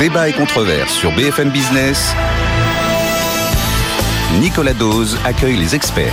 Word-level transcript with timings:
Débat 0.00 0.30
et 0.30 0.32
controverse 0.32 0.94
sur 0.94 1.12
BFM 1.12 1.50
Business. 1.50 2.14
Nicolas 4.40 4.72
Dose 4.72 5.18
accueille 5.26 5.56
les 5.56 5.74
experts. 5.74 6.10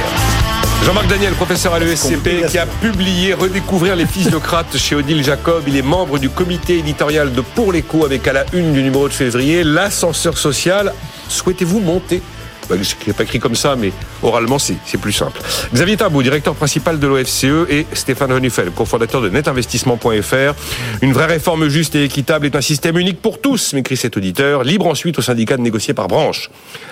Jean-Marc 0.83 1.07
Daniel, 1.07 1.31
professeur 1.35 1.73
à 1.73 1.79
l'ESCP, 1.79 2.47
qui 2.49 2.57
a 2.57 2.65
publié 2.65 3.33
Redécouvrir 3.33 3.95
les 3.95 4.05
physiocrates 4.05 4.75
chez 4.75 4.93
Odile 4.93 5.23
Jacob. 5.23 5.63
Il 5.67 5.77
est 5.77 5.81
membre 5.81 6.19
du 6.19 6.29
comité 6.29 6.79
éditorial 6.79 7.31
de 7.31 7.39
Pour 7.39 7.71
l'écho 7.71 8.03
avec 8.03 8.27
à 8.27 8.33
la 8.33 8.45
une 8.51 8.73
du 8.73 8.83
numéro 8.83 9.07
de 9.07 9.13
février 9.13 9.63
l'ascenseur 9.63 10.37
social. 10.37 10.93
Souhaitez-vous 11.29 11.79
monter 11.79 12.21
bah, 12.69 12.75
je 12.81 12.95
n'ai 13.05 13.13
pas 13.13 13.23
écrit 13.23 13.39
comme 13.39 13.55
ça, 13.55 13.75
mais 13.75 13.91
oralement, 14.21 14.59
c'est 14.59 14.97
plus 14.99 15.13
simple. 15.13 15.39
Xavier 15.73 15.97
Tabou, 15.97 16.23
directeur 16.23 16.55
principal 16.55 16.99
de 16.99 17.07
l'OFCE, 17.07 17.69
et 17.69 17.85
Stéphane 17.93 18.31
Honifel, 18.31 18.71
cofondateur 18.71 19.21
de 19.21 19.29
netinvestissement.fr. 19.29 20.53
Une 21.01 21.13
vraie 21.13 21.25
réforme 21.25 21.67
juste 21.67 21.95
et 21.95 22.03
équitable 22.03 22.45
est 22.45 22.55
un 22.55 22.61
système 22.61 22.97
unique 22.97 23.21
pour 23.21 23.39
tous, 23.41 23.73
m'écrit 23.73 23.97
cet 23.97 24.17
auditeur, 24.17 24.63
libre 24.63 24.87
ensuite 24.87 25.19
au 25.19 25.21
syndicat 25.21 25.57
de 25.57 25.61
négocier 25.61 25.93
par 25.93 26.07
branche. 26.07 26.49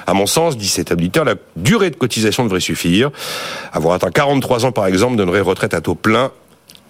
À 0.08 0.14
mon 0.14 0.26
sens, 0.26 0.58
dit 0.58 0.68
cet 0.68 0.92
auditeur, 0.92 1.26
la 1.26 1.36
durée 1.56 1.90
de 1.90 1.96
cotisation 1.96 2.44
devrait 2.44 2.60
suffire. 2.60 3.12
Avoir 3.74 3.96
atteint 3.96 4.12
43 4.12 4.66
ans, 4.66 4.72
par 4.72 4.88
exemple, 4.88 5.16
donnerait 5.16 5.42
retraite 5.42 5.74
à 5.74 5.82
taux 5.82 5.96
plein, 5.96 6.32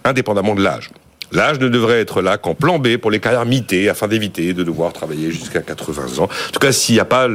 indépendamment 0.04 0.54
de 0.54 0.62
l'âge. 0.62 0.90
L'âge 1.32 1.58
ne 1.58 1.68
devrait 1.68 2.00
être 2.00 2.22
là 2.22 2.38
qu'en 2.38 2.54
plan 2.54 2.78
B 2.78 2.96
pour 2.96 3.10
les 3.10 3.20
carrières 3.20 3.46
mitées, 3.46 3.88
afin 3.88 4.08
d'éviter 4.08 4.54
de 4.54 4.62
devoir 4.62 4.92
travailler 4.92 5.30
jusqu'à 5.30 5.60
80 5.60 6.18
ans. 6.18 6.24
En 6.24 6.52
tout 6.52 6.60
cas, 6.60 6.72
s'il 6.72 6.94
n'y 6.94 7.00
a 7.00 7.04
pas 7.04 7.28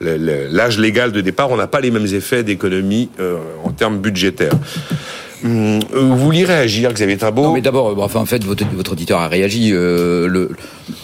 l'âge 0.00 0.78
légal 0.78 1.12
de 1.12 1.20
départ, 1.20 1.50
on 1.50 1.56
n'a 1.56 1.66
pas 1.66 1.80
les 1.80 1.90
mêmes 1.90 2.06
effets 2.06 2.42
d'économie 2.42 3.08
euh, 3.18 3.38
en 3.64 3.70
termes 3.70 3.98
budgétaires. 3.98 4.52
Hum, 5.44 5.80
vous 5.92 6.16
vouliez 6.16 6.44
réagir, 6.44 6.92
Xavier 6.92 7.16
Tabot 7.16 7.42
Non, 7.42 7.52
mais 7.54 7.62
d'abord, 7.62 7.98
enfin, 7.98 8.20
en 8.20 8.26
fait, 8.26 8.44
votre, 8.44 8.64
votre 8.74 8.92
auditeur 8.92 9.20
a 9.20 9.28
réagi. 9.28 9.70
Euh, 9.72 10.28
le, 10.28 10.50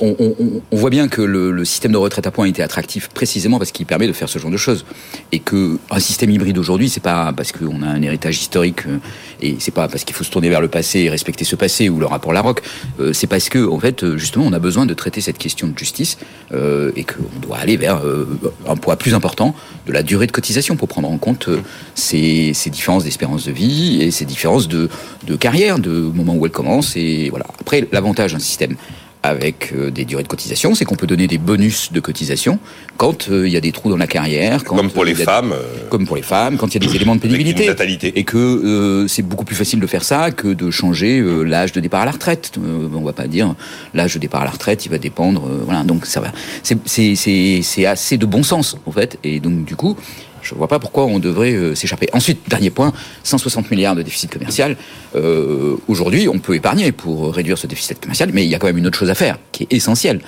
on, 0.00 0.76
voit 0.76 0.90
bien 0.90 1.08
que 1.08 1.22
le, 1.22 1.64
système 1.64 1.92
de 1.92 1.96
retraite 1.96 2.26
à 2.26 2.30
points 2.30 2.46
été 2.46 2.62
attractif 2.62 3.08
précisément 3.08 3.58
parce 3.58 3.72
qu'il 3.72 3.86
permet 3.86 4.06
de 4.06 4.12
faire 4.12 4.28
ce 4.28 4.38
genre 4.38 4.50
de 4.50 4.56
choses. 4.56 4.84
Et 5.32 5.38
que 5.38 5.78
un 5.90 6.00
système 6.00 6.30
hybride 6.30 6.58
aujourd'hui, 6.58 6.88
c'est 6.88 7.02
pas 7.02 7.32
parce 7.36 7.52
qu'on 7.52 7.82
a 7.82 7.86
un 7.86 8.02
héritage 8.02 8.38
historique 8.38 8.86
euh, 8.86 8.98
et 9.42 9.56
c'est 9.58 9.72
pas 9.72 9.88
parce 9.88 10.04
qu'il 10.04 10.14
faut 10.14 10.24
se 10.24 10.30
tourner 10.30 10.48
vers 10.48 10.60
le 10.60 10.68
passé 10.68 11.00
et 11.00 11.10
respecter 11.10 11.44
ce 11.44 11.56
passé 11.56 11.88
ou 11.88 11.98
le 11.98 12.06
rapport 12.06 12.32
Larocque. 12.32 12.62
Euh, 13.00 13.12
c'est 13.12 13.26
parce 13.26 13.48
que, 13.48 13.68
en 13.68 13.78
fait, 13.78 14.16
justement, 14.16 14.44
on 14.46 14.52
a 14.52 14.58
besoin 14.58 14.86
de 14.86 14.94
traiter 14.94 15.20
cette 15.20 15.38
question 15.38 15.68
de 15.68 15.78
justice 15.78 16.18
euh, 16.52 16.92
et 16.94 17.04
qu'on 17.04 17.40
doit 17.40 17.58
aller 17.58 17.76
vers 17.76 18.04
euh, 18.04 18.38
un 18.68 18.76
poids 18.76 18.96
plus 18.96 19.14
important 19.14 19.54
de 19.86 19.92
la 19.92 20.02
durée 20.02 20.26
de 20.26 20.32
cotisation 20.32 20.76
pour 20.76 20.86
prendre 20.86 21.10
en 21.10 21.18
compte 21.18 21.48
euh, 21.48 21.60
ces, 21.94 22.52
ces 22.54 22.70
différences 22.70 23.04
d'espérance 23.04 23.46
de 23.46 23.52
vie 23.52 24.00
et 24.00 24.10
ces 24.10 24.24
différences 24.24 24.68
de, 24.68 24.88
de 25.26 25.36
carrière, 25.36 25.78
de 25.78 25.90
moment 25.90 26.34
où 26.34 26.46
elle 26.46 26.52
commence. 26.52 26.96
Et 26.96 27.30
voilà. 27.30 27.46
Après, 27.60 27.86
l'avantage 27.90 28.32
d'un 28.32 28.38
système 28.38 28.76
avec 29.26 29.72
euh, 29.72 29.90
des 29.90 30.04
durées 30.04 30.22
de 30.22 30.28
cotisation, 30.28 30.74
c'est 30.74 30.84
qu'on 30.84 30.96
peut 30.96 31.06
donner 31.06 31.26
des 31.26 31.38
bonus 31.38 31.92
de 31.92 32.00
cotisation 32.00 32.58
quand 32.96 33.28
euh, 33.28 33.46
il 33.46 33.52
y 33.52 33.56
a 33.56 33.60
des 33.60 33.72
trous 33.72 33.90
dans 33.90 33.96
la 33.96 34.06
carrière. 34.06 34.64
Quand, 34.64 34.76
comme 34.76 34.90
pour 34.90 35.04
les 35.04 35.20
euh, 35.20 35.24
femmes. 35.24 35.54
Comme 35.90 36.06
pour 36.06 36.16
les 36.16 36.22
femmes, 36.22 36.56
quand 36.56 36.74
il 36.74 36.82
y 36.82 36.84
a 36.84 36.88
des 36.88 36.96
éléments 36.96 37.16
de 37.16 37.20
pénibilité. 37.20 37.70
Et 38.14 38.24
que 38.24 38.36
euh, 38.36 39.08
c'est 39.08 39.22
beaucoup 39.22 39.44
plus 39.44 39.56
facile 39.56 39.80
de 39.80 39.86
faire 39.86 40.04
ça 40.04 40.30
que 40.30 40.48
de 40.48 40.70
changer 40.70 41.18
euh, 41.18 41.42
l'âge 41.42 41.72
de 41.72 41.80
départ 41.80 42.02
à 42.02 42.04
la 42.04 42.12
retraite. 42.12 42.52
Euh, 42.58 42.88
on 42.94 43.02
va 43.02 43.12
pas 43.12 43.26
dire 43.26 43.54
l'âge 43.94 44.14
de 44.14 44.18
départ 44.18 44.42
à 44.42 44.44
la 44.44 44.50
retraite, 44.50 44.86
il 44.86 44.90
va 44.90 44.98
dépendre. 44.98 45.48
voilà, 45.64 45.82
donc 45.82 46.06
ça 46.06 46.20
va. 46.20 46.32
C'est 46.62 47.86
assez 47.86 48.18
de 48.18 48.26
bon 48.26 48.42
sens 48.42 48.76
en 48.86 48.92
fait. 48.92 49.18
Et 49.24 49.40
donc 49.40 49.64
du 49.64 49.76
coup, 49.76 49.96
je 50.46 50.54
ne 50.54 50.58
vois 50.58 50.68
pas 50.68 50.78
pourquoi 50.78 51.06
on 51.06 51.18
devrait 51.18 51.52
euh, 51.52 51.74
s'échapper. 51.74 52.08
Ensuite, 52.12 52.48
dernier 52.48 52.70
point, 52.70 52.92
160 53.24 53.70
milliards 53.70 53.96
de 53.96 54.02
déficit 54.02 54.30
commercial. 54.30 54.76
Euh, 55.14 55.76
Aujourd'hui, 55.88 56.28
on 56.28 56.38
peut 56.38 56.54
épargner 56.54 56.92
pour 56.92 57.34
réduire 57.34 57.58
ce 57.58 57.66
déficit 57.66 58.00
commercial, 58.00 58.30
mais 58.32 58.44
il 58.44 58.50
y 58.50 58.54
a 58.54 58.58
quand 58.58 58.66
même 58.66 58.78
une 58.78 58.86
autre 58.86 58.98
chose 58.98 59.10
à 59.10 59.14
faire, 59.14 59.38
qui 59.52 59.64
est 59.64 59.72
essentielle. 59.72 60.20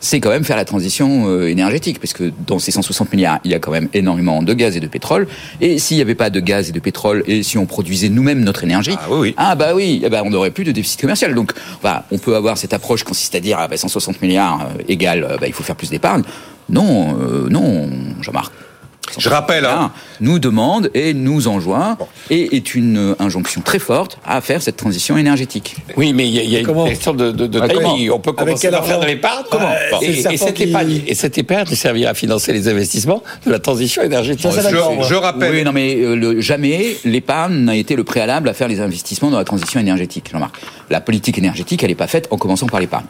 C'est 0.00 0.20
quand 0.20 0.30
même 0.30 0.44
faire 0.44 0.56
la 0.56 0.64
transition 0.64 1.28
euh, 1.28 1.48
énergétique, 1.48 1.98
parce 1.98 2.12
que 2.12 2.30
dans 2.46 2.58
ces 2.58 2.70
160 2.70 3.12
milliards, 3.12 3.38
il 3.44 3.50
y 3.50 3.54
a 3.54 3.58
quand 3.58 3.70
même 3.70 3.88
énormément 3.94 4.42
de 4.42 4.52
gaz 4.52 4.76
et 4.76 4.80
de 4.80 4.86
pétrole. 4.86 5.26
Et 5.60 5.78
s'il 5.78 5.96
n'y 5.96 6.02
avait 6.02 6.14
pas 6.14 6.30
de 6.30 6.40
gaz 6.40 6.68
et 6.68 6.72
de 6.72 6.80
pétrole, 6.80 7.24
et 7.26 7.42
si 7.42 7.56
on 7.56 7.66
produisait 7.66 8.10
nous-mêmes 8.10 8.44
notre 8.44 8.64
énergie, 8.64 8.96
ah, 8.98 9.06
oui, 9.10 9.18
oui. 9.20 9.34
ah 9.36 9.54
bah 9.54 9.74
oui, 9.74 10.02
eh 10.04 10.10
ben, 10.10 10.22
on 10.24 10.30
n'aurait 10.30 10.50
plus 10.50 10.64
de 10.64 10.72
déficit 10.72 11.00
commercial. 11.00 11.34
Donc, 11.34 11.52
on 12.10 12.18
peut 12.18 12.36
avoir 12.36 12.58
cette 12.58 12.74
approche 12.74 13.00
qui 13.00 13.06
consiste 13.06 13.34
à 13.34 13.40
dire 13.40 13.56
ah, 13.58 13.68
bah, 13.68 13.76
160 13.76 14.20
milliards 14.20 14.62
euh, 14.62 14.82
égale, 14.88 15.36
bah, 15.40 15.46
il 15.46 15.54
faut 15.54 15.62
faire 15.62 15.76
plus 15.76 15.90
d'épargne. 15.90 16.22
Non, 16.68 17.16
euh, 17.20 17.48
non, 17.48 17.88
Jean-Marc. 18.20 18.52
Je 19.18 19.28
rappelle, 19.28 19.64
hein. 19.64 19.92
nous 20.20 20.38
demande 20.38 20.90
et 20.94 21.14
nous 21.14 21.46
enjoint 21.46 21.96
bon. 21.98 22.06
et 22.30 22.56
est 22.56 22.74
une 22.74 23.14
injonction 23.18 23.60
très 23.60 23.78
forte 23.78 24.18
à 24.24 24.40
faire 24.40 24.62
cette 24.62 24.76
transition 24.76 25.16
énergétique. 25.16 25.76
Oui, 25.96 26.12
mais 26.12 26.28
il 26.28 26.34
y 26.34 26.38
a, 26.40 26.42
y 26.42 26.56
a 26.56 26.60
une 26.60 26.84
question 26.88 27.14
de, 27.14 27.30
de, 27.30 27.46
de 27.46 27.60
timing. 27.60 28.10
On 28.10 28.18
peut 28.18 28.32
commencer 28.32 28.70
par 28.70 28.84
faire 28.84 29.00
de 29.00 29.06
l'épargne. 29.06 29.44
Comment 29.50 29.70
bon. 29.90 29.98
et, 30.02 30.18
et, 30.18 30.36
cette 30.36 30.54
qui... 30.54 30.64
épargne, 30.64 31.02
et 31.06 31.14
cette 31.14 31.38
épargne 31.38 31.66
servira 31.66 32.10
à 32.10 32.14
financer 32.14 32.52
les 32.52 32.68
investissements 32.68 33.22
de 33.46 33.50
la 33.50 33.58
transition 33.58 34.02
énergétique. 34.02 34.50
Je, 34.50 34.60
je, 34.60 35.08
je, 35.08 35.14
rappelle. 35.14 35.52
Oui, 35.52 35.64
non, 35.64 35.72
mais 35.72 35.96
euh, 35.96 36.16
le, 36.16 36.40
jamais 36.40 36.96
l'épargne 37.04 37.54
n'a 37.56 37.76
été 37.76 37.96
le 37.96 38.04
préalable 38.04 38.48
à 38.48 38.54
faire 38.54 38.68
les 38.68 38.80
investissements 38.80 39.30
dans 39.30 39.38
la 39.38 39.44
transition 39.44 39.80
énergétique. 39.80 40.30
Jean-Marc, 40.32 40.56
la 40.90 41.00
politique 41.00 41.38
énergétique, 41.38 41.82
elle 41.82 41.90
n'est 41.90 41.94
pas 41.94 42.06
faite 42.06 42.28
en 42.30 42.36
commençant 42.36 42.66
par 42.66 42.80
l'épargne. 42.80 43.06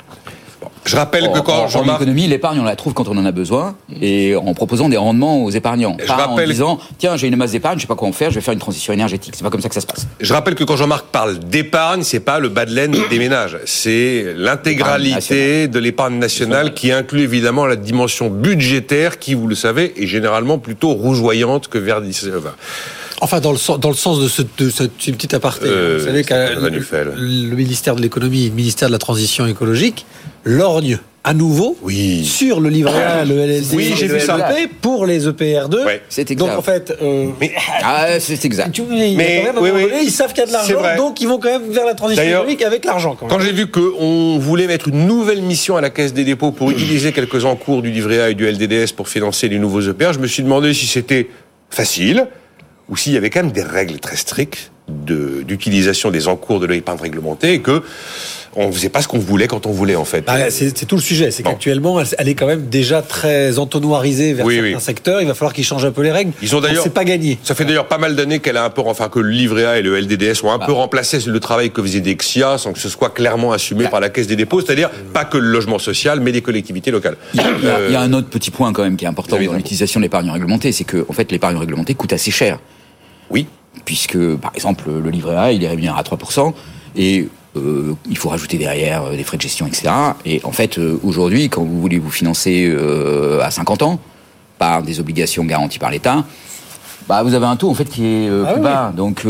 Je 0.84 0.96
rappelle 0.96 1.30
que 1.32 1.38
quand 1.40 1.66
en, 1.74 1.88
en 1.88 1.96
économie, 1.96 2.26
l'épargne, 2.26 2.60
on 2.60 2.64
la 2.64 2.76
trouve 2.76 2.92
quand 2.92 3.08
on 3.08 3.16
en 3.16 3.24
a 3.24 3.32
besoin, 3.32 3.74
et 4.00 4.36
en 4.36 4.52
proposant 4.54 4.88
des 4.88 4.96
rendements 4.96 5.42
aux 5.42 5.50
épargnants. 5.50 5.96
Je 6.00 6.06
pas 6.06 6.14
rappelle... 6.14 6.48
en 6.48 6.52
disant, 6.52 6.78
tiens, 6.98 7.16
j'ai 7.16 7.28
une 7.28 7.36
masse 7.36 7.52
d'épargne, 7.52 7.78
je 7.78 7.82
sais 7.82 7.86
pas 7.86 7.94
quoi 7.94 8.08
en 8.08 8.12
faire, 8.12 8.30
je 8.30 8.36
vais 8.36 8.40
faire 8.40 8.52
une 8.52 8.60
transition 8.60 8.92
énergétique. 8.92 9.34
C'est 9.36 9.44
pas 9.44 9.50
comme 9.50 9.60
ça 9.62 9.68
que 9.68 9.74
ça 9.74 9.80
se 9.80 9.86
passe. 9.86 10.06
Je 10.20 10.32
rappelle 10.32 10.54
que 10.54 10.64
quand 10.64 10.76
Jean-Marc 10.76 11.06
parle 11.06 11.38
d'épargne, 11.38 12.02
c'est 12.02 12.20
pas 12.20 12.38
le 12.38 12.48
bas 12.48 12.66
de 12.66 12.74
laine 12.74 12.96
des 13.10 13.18
ménages, 13.18 13.58
c'est 13.64 14.34
l'intégralité 14.36 15.68
de 15.68 15.78
l'épargne 15.78 16.18
nationale 16.18 16.74
qui 16.74 16.92
inclut 16.92 17.22
évidemment 17.22 17.66
la 17.66 17.76
dimension 17.76 18.28
budgétaire 18.28 19.18
qui, 19.18 19.34
vous 19.34 19.46
le 19.46 19.54
savez, 19.54 19.94
est 19.96 20.06
généralement 20.06 20.58
plutôt 20.58 20.92
rougeoyante 20.92 21.68
que 21.68 21.78
verdissante. 21.78 22.14
Enfin, 23.20 23.40
dans 23.40 23.52
le, 23.52 23.78
dans 23.78 23.88
le 23.88 23.94
sens 23.94 24.20
de 24.20 24.28
ce, 24.28 24.42
de 24.42 24.70
ce 24.70 24.84
petit 24.84 25.34
aparté. 25.34 25.66
Euh, 25.66 25.98
vous 25.98 26.06
savez 26.06 26.24
que 26.24 26.34
le, 26.34 27.48
le, 27.48 27.56
ministère 27.56 27.96
de 27.96 28.02
l'économie 28.02 28.46
et 28.46 28.48
le 28.48 28.54
ministère 28.54 28.88
de 28.88 28.92
la 28.92 28.98
transition 28.98 29.46
écologique 29.46 30.06
lorgne 30.44 30.98
à 31.26 31.32
nouveau 31.32 31.76
oui. 31.82 32.22
sur 32.24 32.60
le 32.60 32.68
livret 32.68 33.02
A, 33.02 33.24
le 33.24 33.34
LLD, 33.34 33.74
oui, 33.74 33.94
j'ai 33.96 34.08
vu 34.08 34.20
ça. 34.20 34.36
pour 34.82 35.06
les 35.06 35.26
EPR2. 35.26 35.84
Ouais. 35.84 36.02
C'est 36.10 36.30
exact. 36.30 36.46
Donc 36.46 36.58
en 36.58 36.62
fait, 36.62 36.94
euh, 37.02 37.28
mais, 37.40 37.50
ah, 37.82 38.20
c'est 38.20 38.44
exact. 38.44 38.78
Mais, 38.90 39.14
mais 39.16 39.44
oui, 39.58 39.70
oui. 39.74 39.90
ils 40.02 40.10
savent 40.10 40.34
qu'il 40.34 40.40
y 40.40 40.42
a 40.42 40.46
de 40.46 40.52
l'argent, 40.52 40.96
donc 40.98 41.22
ils 41.22 41.28
vont 41.28 41.38
quand 41.38 41.48
même 41.48 41.70
vers 41.70 41.86
la 41.86 41.94
transition 41.94 42.22
économique 42.22 42.62
avec 42.62 42.84
l'argent. 42.84 43.16
Quand, 43.18 43.26
quand 43.26 43.40
j'ai 43.40 43.52
vu 43.52 43.68
qu'on 43.68 44.38
voulait 44.38 44.66
mettre 44.66 44.88
une 44.88 45.06
nouvelle 45.06 45.40
mission 45.40 45.78
à 45.78 45.80
la 45.80 45.88
Caisse 45.88 46.12
des 46.12 46.24
dépôts 46.24 46.52
pour 46.52 46.70
utiliser 46.70 47.12
quelques 47.12 47.46
encours 47.46 47.80
du 47.80 47.90
livret 47.90 48.20
A 48.20 48.30
et 48.30 48.34
du 48.34 48.46
LDDS 48.46 48.92
pour 48.94 49.08
financer 49.08 49.48
les 49.48 49.58
nouveaux 49.58 49.80
EPR, 49.80 50.12
je 50.12 50.18
me 50.18 50.26
suis 50.26 50.42
demandé 50.42 50.74
si 50.74 50.86
c'était 50.86 51.30
facile 51.70 52.28
ou 52.88 52.96
s'il 52.96 53.12
y 53.12 53.16
avait 53.16 53.30
quand 53.30 53.42
même 53.42 53.52
des 53.52 53.62
règles 53.62 53.98
très 53.98 54.16
strictes 54.16 54.70
d'utilisation 54.88 56.10
de, 56.10 56.14
des 56.14 56.28
encours 56.28 56.60
de 56.60 56.66
l'épargne 56.66 57.00
réglementée 57.00 57.54
et 57.54 57.60
que 57.60 57.82
on 58.56 58.70
faisait 58.70 58.88
pas 58.88 59.02
ce 59.02 59.08
qu'on 59.08 59.18
voulait 59.18 59.48
quand 59.48 59.66
on 59.66 59.72
voulait 59.72 59.96
en 59.96 60.04
fait. 60.04 60.22
Bah, 60.22 60.50
c'est 60.50 60.86
tout 60.86 60.94
le 60.94 61.00
sujet, 61.00 61.30
c'est 61.30 61.42
bon. 61.42 61.50
qu'actuellement 61.50 62.00
elle, 62.00 62.06
elle, 62.18 62.28
est 62.28 62.34
quand 62.34 62.46
même 62.46 62.66
déjà 62.68 63.02
très 63.02 63.58
entonnoirisée 63.58 64.32
vers 64.32 64.46
oui, 64.46 64.56
certains 64.56 64.76
oui. 64.76 64.80
secteurs. 64.80 65.20
Il 65.20 65.26
va 65.26 65.34
falloir 65.34 65.52
qu'ils 65.52 65.64
changent 65.64 65.84
un 65.84 65.90
peu 65.90 66.02
les 66.02 66.12
règles. 66.12 66.32
Ils 66.42 66.54
ont 66.54 66.60
d'ailleurs, 66.60 66.84
c'est 66.84 66.94
pas 66.94 67.04
gagné. 67.04 67.38
Ça 67.42 67.54
fait 67.54 67.64
d'ailleurs 67.64 67.88
pas 67.88 67.98
mal 67.98 68.14
d'années 68.14 68.38
qu'elle 68.38 68.56
a 68.56 68.64
un 68.64 68.70
peu, 68.70 68.82
enfin 68.84 69.08
que 69.08 69.18
le 69.18 69.30
livret 69.30 69.64
A 69.64 69.78
et 69.78 69.82
le 69.82 69.98
LDDS 69.98 70.44
ont 70.44 70.52
un 70.52 70.58
bah. 70.58 70.66
peu 70.66 70.72
remplacé 70.72 71.18
le 71.26 71.40
travail 71.40 71.70
que 71.70 71.82
faisait 71.82 72.00
Dexia 72.00 72.58
sans 72.58 72.72
que 72.72 72.78
ce 72.78 72.88
soit 72.88 73.10
clairement 73.10 73.52
assumé 73.52 73.84
bah. 73.84 73.90
par 73.90 74.00
la 74.00 74.10
Caisse 74.10 74.26
des 74.26 74.36
dépôts, 74.36 74.60
c'est-à-dire 74.60 74.90
pas 75.12 75.24
que 75.24 75.38
le 75.38 75.48
logement 75.48 75.78
social, 75.78 76.20
mais 76.20 76.30
des 76.30 76.42
collectivités 76.42 76.90
locales. 76.90 77.16
Il 77.34 77.40
y 77.40 77.42
a, 77.42 77.48
euh... 77.48 77.86
il 77.88 77.92
y 77.92 77.96
a 77.96 78.00
un 78.00 78.12
autre 78.12 78.28
petit 78.28 78.50
point 78.50 78.72
quand 78.72 78.84
même 78.84 78.96
qui 78.96 79.04
est 79.04 79.08
important 79.08 79.36
dans 79.36 79.52
l'utilisation 79.54 80.00
de 80.00 80.04
l'épargne 80.04 80.30
réglementée, 80.30 80.70
c'est 80.70 80.84
que 80.84 81.04
en 81.08 81.12
fait 81.12 81.32
l'épargne 81.32 81.56
réglementée 81.56 81.94
coûte 81.94 82.12
assez 82.12 82.30
cher. 82.30 82.58
Oui. 83.30 83.46
Puisque, 83.84 84.18
par 84.36 84.52
exemple, 84.54 84.90
le 84.90 85.10
livret 85.10 85.36
A, 85.36 85.52
il 85.52 85.62
est 85.62 85.68
rémunéré 85.68 85.98
à 85.98 86.02
3%, 86.02 86.52
et 86.96 87.28
euh, 87.56 87.94
il 88.08 88.16
faut 88.16 88.28
rajouter 88.28 88.58
derrière 88.58 89.04
euh, 89.04 89.16
des 89.16 89.24
frais 89.24 89.36
de 89.36 89.42
gestion, 89.42 89.66
etc. 89.66 89.90
Et 90.24 90.40
en 90.44 90.52
fait, 90.52 90.78
euh, 90.78 90.98
aujourd'hui, 91.02 91.48
quand 91.48 91.62
vous 91.62 91.80
voulez 91.80 91.98
vous 91.98 92.10
financer 92.10 92.66
euh, 92.66 93.40
à 93.42 93.50
50 93.50 93.82
ans, 93.82 94.00
par 94.58 94.82
des 94.82 95.00
obligations 95.00 95.44
garanties 95.44 95.78
par 95.78 95.90
l'État, 95.90 96.24
bah, 97.08 97.22
vous 97.22 97.34
avez 97.34 97.46
un 97.46 97.56
taux 97.56 97.68
en 97.70 97.74
fait 97.74 97.86
qui 97.86 98.06
est 98.06 98.28
ah 98.28 98.52
plus 98.52 98.60
oui. 98.60 98.62
bas. 98.62 98.92
Donc, 98.96 99.26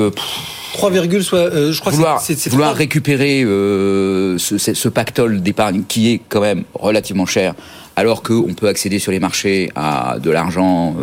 3, 0.74 0.90
soit, 1.22 1.38
euh, 1.38 1.72
je 1.72 1.80
crois 1.80 1.92
vouloir, 1.92 2.18
que 2.18 2.34
c'est 2.34 2.50
vouloir 2.50 2.70
3... 2.70 2.78
récupérer 2.78 3.42
ce, 3.42 4.58
ce, 4.58 4.88
pactole 4.88 5.40
d'épargne 5.40 5.82
qui 5.86 6.12
est 6.12 6.20
quand 6.28 6.40
même 6.40 6.64
relativement 6.74 7.26
cher, 7.26 7.54
alors 7.96 8.22
qu'on 8.22 8.54
peut 8.54 8.68
accéder 8.68 8.98
sur 8.98 9.12
les 9.12 9.20
marchés 9.20 9.70
à 9.74 10.16
de 10.20 10.30
l'argent 10.30 10.96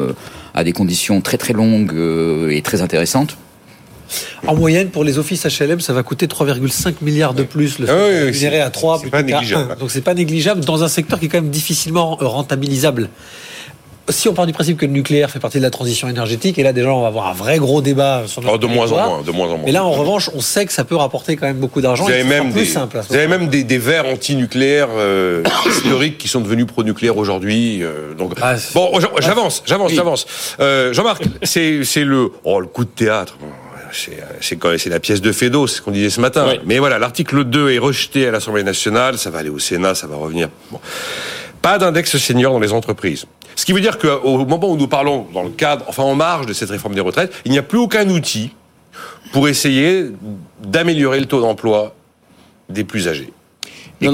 à 0.54 0.64
des 0.64 0.74
conditions 0.74 1.22
très 1.22 1.38
très 1.38 1.54
longues 1.54 1.96
et 2.50 2.62
très 2.62 2.82
intéressantes. 2.82 3.38
En 4.48 4.56
moyenne, 4.56 4.90
pour 4.90 5.04
les 5.04 5.18
offices 5.18 5.46
HLM, 5.46 5.80
ça 5.80 5.94
va 5.94 6.04
coûter 6.04 6.28
3,5 6.28 6.96
milliards 7.02 7.34
de 7.34 7.44
plus. 7.44 7.80
Le 7.80 7.90
ah 7.90 7.96
oui, 8.10 8.32
oui, 8.32 8.58
à 8.58 8.70
3 8.70 9.02
pas 9.04 9.24
négligeable. 9.24 9.72
1. 9.74 9.76
Donc 9.76 9.92
c'est 9.92 10.02
pas 10.02 10.14
négligeable 10.14 10.66
dans 10.66 10.84
un 10.84 10.88
secteur 10.88 11.20
qui 11.20 11.26
est 11.26 11.30
quand 11.30 11.42
même 11.42 11.52
difficilement 11.52 12.16
rentabilisable. 12.20 13.10
Si 14.12 14.28
on 14.30 14.34
part 14.34 14.46
du 14.46 14.54
principe 14.54 14.78
que 14.78 14.86
le 14.86 14.92
nucléaire 14.92 15.30
fait 15.32 15.40
partie 15.40 15.58
de 15.58 15.64
la 15.64 15.70
transition 15.70 16.08
énergétique, 16.08 16.58
et 16.60 16.64
là 16.64 16.74
déjà 16.74 16.90
on 16.90 17.02
va 17.02 17.08
avoir 17.08 17.28
un 17.28 17.34
vrai 17.34 17.58
gros 17.58 17.82
débat 17.82 18.24
sur 18.28 18.42
notre 18.42 18.56
Oh, 18.56 18.58
de 18.58 18.68
moins 18.68 18.92
en 18.92 19.08
moins, 19.08 19.22
de 19.22 19.32
moins 19.32 19.48
en 19.48 19.58
moins. 19.58 19.66
Mais 19.66 19.72
là, 19.72 19.84
en 19.86 19.92
revanche, 19.92 20.30
on 20.34 20.42
sait 20.42 20.66
que 20.66 20.74
ça 20.74 20.84
peut 20.84 20.96
rapporter 20.96 21.36
quand 21.36 21.48
même 21.48 21.58
beaucoup 21.60 21.82
d'argent. 21.82 22.06
Vous 22.06 22.12
avez 22.12 22.24
même 22.24 22.52
plus 22.52 22.62
des, 22.62 22.66
simple. 22.66 23.00
vous 23.10 23.16
avez 23.16 23.28
même 23.28 23.48
des, 23.48 23.64
des 23.64 23.78
verts 23.78 24.06
anti-nucléaires 24.06 24.90
euh, 24.96 25.44
historiques 25.68 26.18
qui 26.18 26.28
sont 26.28 26.42
devenus 26.42 26.66
pro-nucléaires 26.68 27.18
aujourd'hui. 27.18 27.84
euh, 27.84 28.14
donc 28.14 28.34
Ah, 28.42 28.56
bon, 28.74 29.00
j'a- 29.00 29.10
j'avance, 29.20 29.64
j'avance, 29.66 29.92
j'avance. 29.94 30.26
Euh, 30.60 30.94
Jean-Marc, 30.94 31.24
c'est 31.44 31.84
c'est 31.84 32.04
le 32.04 32.32
oh 32.44 32.60
le 32.60 32.68
coup 32.68 32.84
de 32.86 32.90
théâtre. 32.90 33.38
C'est 34.40 34.90
la 34.90 35.00
pièce 35.00 35.22
de 35.22 35.32
Fédo, 35.34 35.68
c'est 35.68 35.78
ce 35.78 35.82
qu'on 35.82 35.92
disait 35.92 36.10
ce 36.10 36.22
matin. 36.22 36.46
Oui. 36.48 36.60
Mais 36.66 36.80
voilà, 36.80 36.98
l'article 36.98 37.44
2 37.44 37.72
est 37.72 37.78
rejeté 37.78 38.28
à 38.28 38.32
l'Assemblée 38.32 38.64
nationale, 38.64 39.18
ça 39.18 39.30
va 39.30 39.40
aller 39.40 39.50
au 39.50 39.60
Sénat, 39.60 39.96
ça 39.96 40.08
va 40.08 40.16
revenir. 40.16 40.48
Bon. 40.72 40.80
Pas 41.62 41.78
d'index 41.78 42.18
senior 42.18 42.54
dans 42.54 42.60
les 42.60 42.74
entreprises. 42.74 43.26
Ce 43.56 43.66
qui 43.66 43.74
veut 43.74 43.82
dire 43.82 43.98
qu'au 43.98 44.46
moment 44.46 44.70
où 44.72 44.78
nous 44.78 44.88
parlons 44.88 45.28
dans 45.34 45.44
le 45.44 45.50
cadre, 45.50 45.86
enfin 45.88 46.04
en 46.04 46.16
marge 46.16 46.46
de 46.46 46.54
cette 46.54 46.70
réforme 46.70 46.96
des 46.96 47.02
retraites, 47.02 47.34
il 47.46 47.52
n'y 47.52 47.60
a 47.60 47.64
plus 47.64 47.78
aucun 47.78 48.10
outil 48.10 48.52
pour 49.32 49.48
essayer 49.48 50.08
d'améliorer 50.64 51.20
le 51.20 51.26
taux 51.26 51.42
d'emploi 51.42 51.94
des 52.70 52.84
plus 52.84 53.08
âgés. 53.08 53.32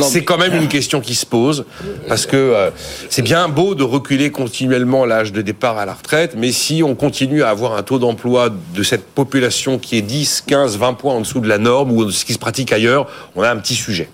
C'est 0.02 0.26
quand 0.26 0.38
même 0.38 0.54
une 0.54 0.68
question 0.68 1.00
qui 1.00 1.16
se 1.16 1.26
pose, 1.26 1.66
parce 2.10 2.26
que 2.26 2.36
euh, 2.36 2.72
c'est 3.10 3.22
bien 3.22 3.48
beau 3.48 3.74
de 3.74 3.84
reculer 3.84 4.32
continuellement 4.32 5.06
l'âge 5.06 5.32
de 5.32 5.42
départ 5.42 5.78
à 5.78 5.86
la 5.86 5.94
retraite, 5.94 6.34
mais 6.36 6.52
si 6.52 6.84
on 6.84 6.94
continue 6.94 7.42
à 7.42 7.50
avoir 7.50 7.76
un 7.78 7.84
taux 7.84 7.98
d'emploi 7.98 8.50
de 8.50 8.84
cette 8.84 9.06
population 9.06 9.80
qui 9.80 9.98
est 9.98 10.02
10, 10.02 10.44
15, 10.46 10.78
20 10.78 10.94
points 10.96 11.14
en 11.14 11.22
dessous 11.22 11.40
de 11.40 11.48
la 11.48 11.58
norme 11.58 11.92
ou 11.92 12.04
de 12.04 12.12
ce 12.12 12.26
qui 12.26 12.34
se 12.34 12.40
pratique 12.40 12.74
ailleurs, 12.74 13.08
on 13.36 13.44
a 13.44 13.50
un 13.50 13.56
petit 13.58 13.76
sujet. 13.76 14.10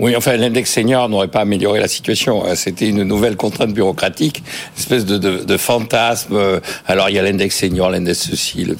Oui, 0.00 0.16
enfin, 0.16 0.36
l'index 0.36 0.72
senior 0.72 1.08
n'aurait 1.08 1.28
pas 1.28 1.40
amélioré 1.42 1.78
la 1.78 1.86
situation. 1.86 2.44
Euh, 2.46 2.54
C'était 2.56 2.88
une 2.88 3.04
nouvelle 3.04 3.36
contrainte 3.36 3.72
bureaucratique, 3.72 4.42
espèce 4.76 5.04
de, 5.04 5.18
de, 5.18 5.44
de 5.44 5.56
fantasme. 5.56 6.36
Alors, 6.86 7.10
il 7.10 7.14
y 7.14 7.18
a 7.18 7.22
l'index 7.22 7.56
senior, 7.56 7.90
l'index 7.90 8.28
ceci. 8.30 8.64
le- 8.64 8.76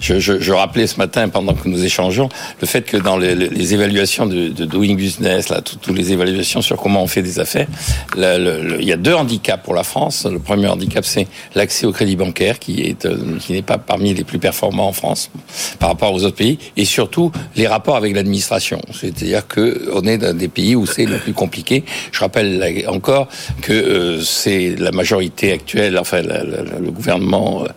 Je, 0.00 0.18
je, 0.18 0.52
rappelais 0.52 0.86
ce 0.86 0.96
matin, 0.98 1.28
pendant 1.30 1.54
que 1.54 1.68
nous 1.68 1.82
échangeons, 1.84 2.28
le 2.60 2.66
fait 2.66 2.82
que 2.82 2.98
dans 2.98 3.16
les, 3.16 3.34
les- 3.34 3.68
évaluations 3.72 4.26
de, 4.26 4.48
de 4.48 4.64
doing 4.66 4.94
business, 4.94 5.48
là, 5.48 5.62
toutes 5.62 5.88
les 5.96 6.12
évaluations 6.12 6.60
sur 6.60 6.76
comment 6.76 7.02
on 7.02 7.06
fait 7.06 7.22
des 7.22 7.38
affaires, 7.38 7.66
le- 8.16 8.62
le- 8.62 8.80
il 8.82 8.86
y 8.88 8.92
a 8.92 8.96
deux 8.98 9.14
handicaps 9.14 9.62
pour 9.64 9.74
la 9.74 9.84
France. 9.84 10.26
Le 10.30 10.38
premier 10.38 10.66
handicap, 10.68 11.04
c'est 11.04 11.28
l'accès 11.54 11.86
au 11.86 11.92
crédit 11.92 12.16
bancaire, 12.16 12.58
qui 12.58 12.82
est 12.82 13.06
euh, 13.06 13.16
qui 13.40 13.52
n'est 13.54 13.62
pas 13.62 13.78
parmi 13.78 14.12
les 14.12 14.24
plus 14.24 14.38
performants 14.38 14.88
en 14.88 14.92
France 14.92 15.30
par 15.78 15.88
rapport 15.88 16.12
aux 16.12 16.24
autres 16.24 16.36
pays, 16.36 16.58
et 16.76 16.84
surtout 16.84 17.32
les 17.56 17.66
rapports 17.66 17.96
avec 17.96 18.14
l'administration. 18.14 18.80
C'est-à-dire 18.92 19.46
que 19.46 19.90
on 19.94 20.02
est 20.02 20.18
dans 20.18 20.36
des 20.36 20.48
où 20.76 20.86
c'est 20.86 21.04
le 21.06 21.18
plus 21.18 21.32
compliqué. 21.32 21.84
Je 22.12 22.20
rappelle 22.20 22.84
encore 22.88 23.28
que 23.62 23.72
euh, 23.72 24.20
c'est 24.22 24.74
la 24.78 24.90
majorité 24.92 25.52
actuelle, 25.52 25.98
enfin 25.98 26.22
la- 26.22 26.44
la- 26.44 26.62
la- 26.62 26.78
le 26.78 26.90
gouvernement 26.90 27.64
euh, 27.64 27.68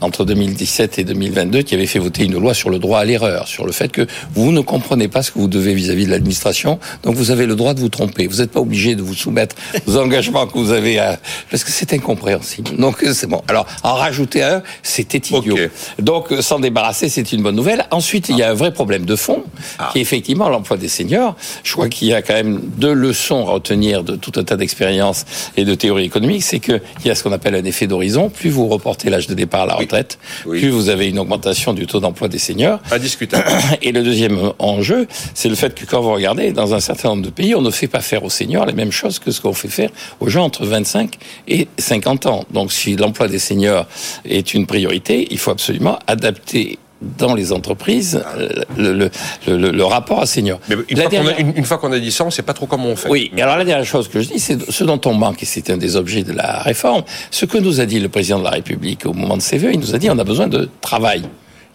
entre 0.00 0.24
2017 0.24 0.98
et 0.98 1.04
2022 1.04 1.62
qui 1.62 1.74
avait 1.74 1.86
fait 1.86 1.98
voter 1.98 2.24
une 2.24 2.38
loi 2.38 2.54
sur 2.54 2.70
le 2.70 2.78
droit 2.78 3.00
à 3.00 3.04
l'erreur, 3.04 3.48
sur 3.48 3.64
le 3.66 3.72
fait 3.72 3.90
que 3.90 4.06
vous 4.34 4.52
ne 4.52 4.60
comprenez 4.60 5.08
pas 5.08 5.22
ce 5.22 5.30
que 5.30 5.38
vous 5.38 5.48
devez 5.48 5.74
vis-à-vis 5.74 6.06
de 6.06 6.10
l'administration, 6.10 6.78
donc 7.02 7.14
vous 7.16 7.30
avez 7.30 7.46
le 7.46 7.56
droit 7.56 7.74
de 7.74 7.80
vous 7.80 7.88
tromper. 7.88 8.26
Vous 8.26 8.38
n'êtes 8.38 8.50
pas 8.52 8.60
obligé 8.60 8.94
de 8.94 9.02
vous 9.02 9.14
soumettre 9.14 9.56
aux 9.86 9.96
engagements 9.96 10.46
que 10.46 10.58
vous 10.58 10.70
avez 10.72 10.98
à... 10.98 11.18
parce 11.50 11.64
que 11.64 11.70
c'est 11.70 11.92
incompréhensible. 11.92 12.76
Donc 12.76 13.02
euh, 13.04 13.12
c'est 13.14 13.26
bon. 13.26 13.42
Alors 13.48 13.66
en 13.82 13.94
rajouter 13.94 14.42
un, 14.42 14.62
c'était 14.82 15.18
idiot. 15.18 15.56
Donc 15.98 16.32
s'en 16.40 16.58
débarrasser, 16.60 17.08
c'est 17.08 17.32
une 17.32 17.42
bonne 17.42 17.56
nouvelle. 17.56 17.86
Ensuite, 17.90 18.28
il 18.28 18.36
y 18.36 18.42
a 18.42 18.50
un 18.50 18.54
vrai 18.54 18.72
problème 18.72 19.04
de 19.04 19.16
fond, 19.16 19.42
qui 19.92 19.98
est 19.98 20.02
effectivement 20.02 20.48
l'emploi 20.48 20.76
des 20.76 20.88
seniors. 20.88 21.36
Je 21.64 21.72
crois 21.72 21.88
qu'il 21.88 22.08
y 22.08 22.14
a 22.14 22.22
quand 22.28 22.34
même 22.34 22.60
deux 22.76 22.92
leçons 22.92 23.40
à 23.48 23.52
retenir 23.52 24.04
de 24.04 24.14
tout 24.14 24.32
un 24.36 24.44
tas 24.44 24.56
d'expériences 24.56 25.24
et 25.56 25.64
de 25.64 25.74
théories 25.74 26.04
économiques. 26.04 26.42
C'est 26.42 26.60
qu'il 26.60 26.80
y 27.06 27.10
a 27.10 27.14
ce 27.14 27.22
qu'on 27.22 27.32
appelle 27.32 27.54
un 27.54 27.64
effet 27.64 27.86
d'horizon. 27.86 28.28
Plus 28.28 28.50
vous 28.50 28.68
reportez 28.68 29.08
l'âge 29.08 29.26
de 29.28 29.34
départ 29.34 29.62
à 29.62 29.66
la 29.66 29.74
retraite, 29.76 30.18
Oui. 30.44 30.60
plus 30.60 30.68
vous 30.68 30.90
avez 30.90 31.08
une 31.08 31.18
augmentation 31.18 31.72
du 31.72 31.86
taux 31.86 32.00
d'emploi 32.00 32.28
des 32.28 32.38
seniors. 32.38 32.80
Indiscutable. 32.90 33.46
Et 33.82 33.92
le 33.92 34.02
deuxième 34.02 34.52
enjeu, 34.58 35.08
c'est 35.32 35.48
le 35.48 35.54
fait 35.54 35.74
que 35.74 35.86
quand 35.86 36.02
vous 36.02 36.12
regardez, 36.12 36.52
dans 36.52 36.74
un 36.74 36.80
certain 36.80 37.08
nombre 37.08 37.22
de 37.22 37.30
pays, 37.30 37.54
on 37.54 37.62
ne 37.62 37.70
fait 37.70 37.88
pas 37.88 38.00
faire 38.00 38.22
aux 38.24 38.30
seniors 38.30 38.66
les 38.66 38.74
mêmes 38.74 38.92
choses 38.92 39.18
que 39.18 39.30
ce 39.30 39.40
qu'on 39.40 39.54
fait 39.54 39.68
faire 39.68 39.90
aux 40.20 40.28
gens 40.28 40.44
entre 40.44 40.66
25 40.66 41.14
et 41.48 41.66
50 41.78 42.26
ans. 42.26 42.44
Donc 42.52 42.72
si 42.72 42.94
l'emploi 42.96 43.28
des 43.28 43.38
seniors 43.38 43.86
est 44.26 44.52
une 44.52 44.66
priorité, 44.66 45.26
il 45.30 45.38
faut 45.38 45.50
absolument 45.50 45.98
adapter 46.06 46.78
dans 47.00 47.34
les 47.34 47.52
entreprises 47.52 48.22
euh, 48.38 48.48
le, 48.76 48.92
le, 48.92 49.10
le, 49.46 49.70
le 49.70 49.84
rapport 49.84 50.20
à 50.20 50.26
seniors. 50.26 50.58
Mais 50.68 50.74
une 50.88 50.96
fois, 50.96 51.04
qu'on 51.04 51.06
a, 51.06 51.10
dernière- 51.10 51.38
une- 51.40 51.56
une 51.56 51.64
fois 51.64 51.78
qu'on 51.78 51.92
a 51.92 51.98
dit 51.98 52.10
ça, 52.10 52.24
on 52.24 52.26
ne 52.26 52.32
sait 52.32 52.42
pas 52.42 52.54
trop 52.54 52.66
comment 52.66 52.88
on 52.88 52.96
fait. 52.96 53.08
oui, 53.08 53.30
alors 53.40 53.56
la 53.56 53.64
dernière 53.64 53.86
chose 53.86 54.08
que 54.08 54.20
je 54.20 54.28
dis, 54.28 54.38
c'est 54.40 54.70
ce 54.70 54.82
dont 54.84 55.00
on 55.04 55.14
manque, 55.14 55.42
et 55.42 55.46
c'est 55.46 55.70
un 55.70 55.76
des 55.76 55.94
objets 55.96 56.24
de 56.24 56.32
la 56.32 56.58
réforme, 56.60 57.04
ce 57.30 57.44
que 57.46 57.58
nous 57.58 57.80
a 57.80 57.86
dit 57.86 58.00
le 58.00 58.08
président 58.08 58.38
de 58.40 58.44
la 58.44 58.50
République 58.50 59.06
au 59.06 59.12
moment 59.12 59.36
de 59.36 59.42
ses 59.42 59.58
vœux, 59.58 59.70
il 59.72 59.78
nous 59.80 59.94
a 59.94 59.98
dit 59.98 60.10
on 60.10 60.18
a 60.18 60.24
besoin 60.24 60.48
de 60.48 60.68
travail. 60.80 61.22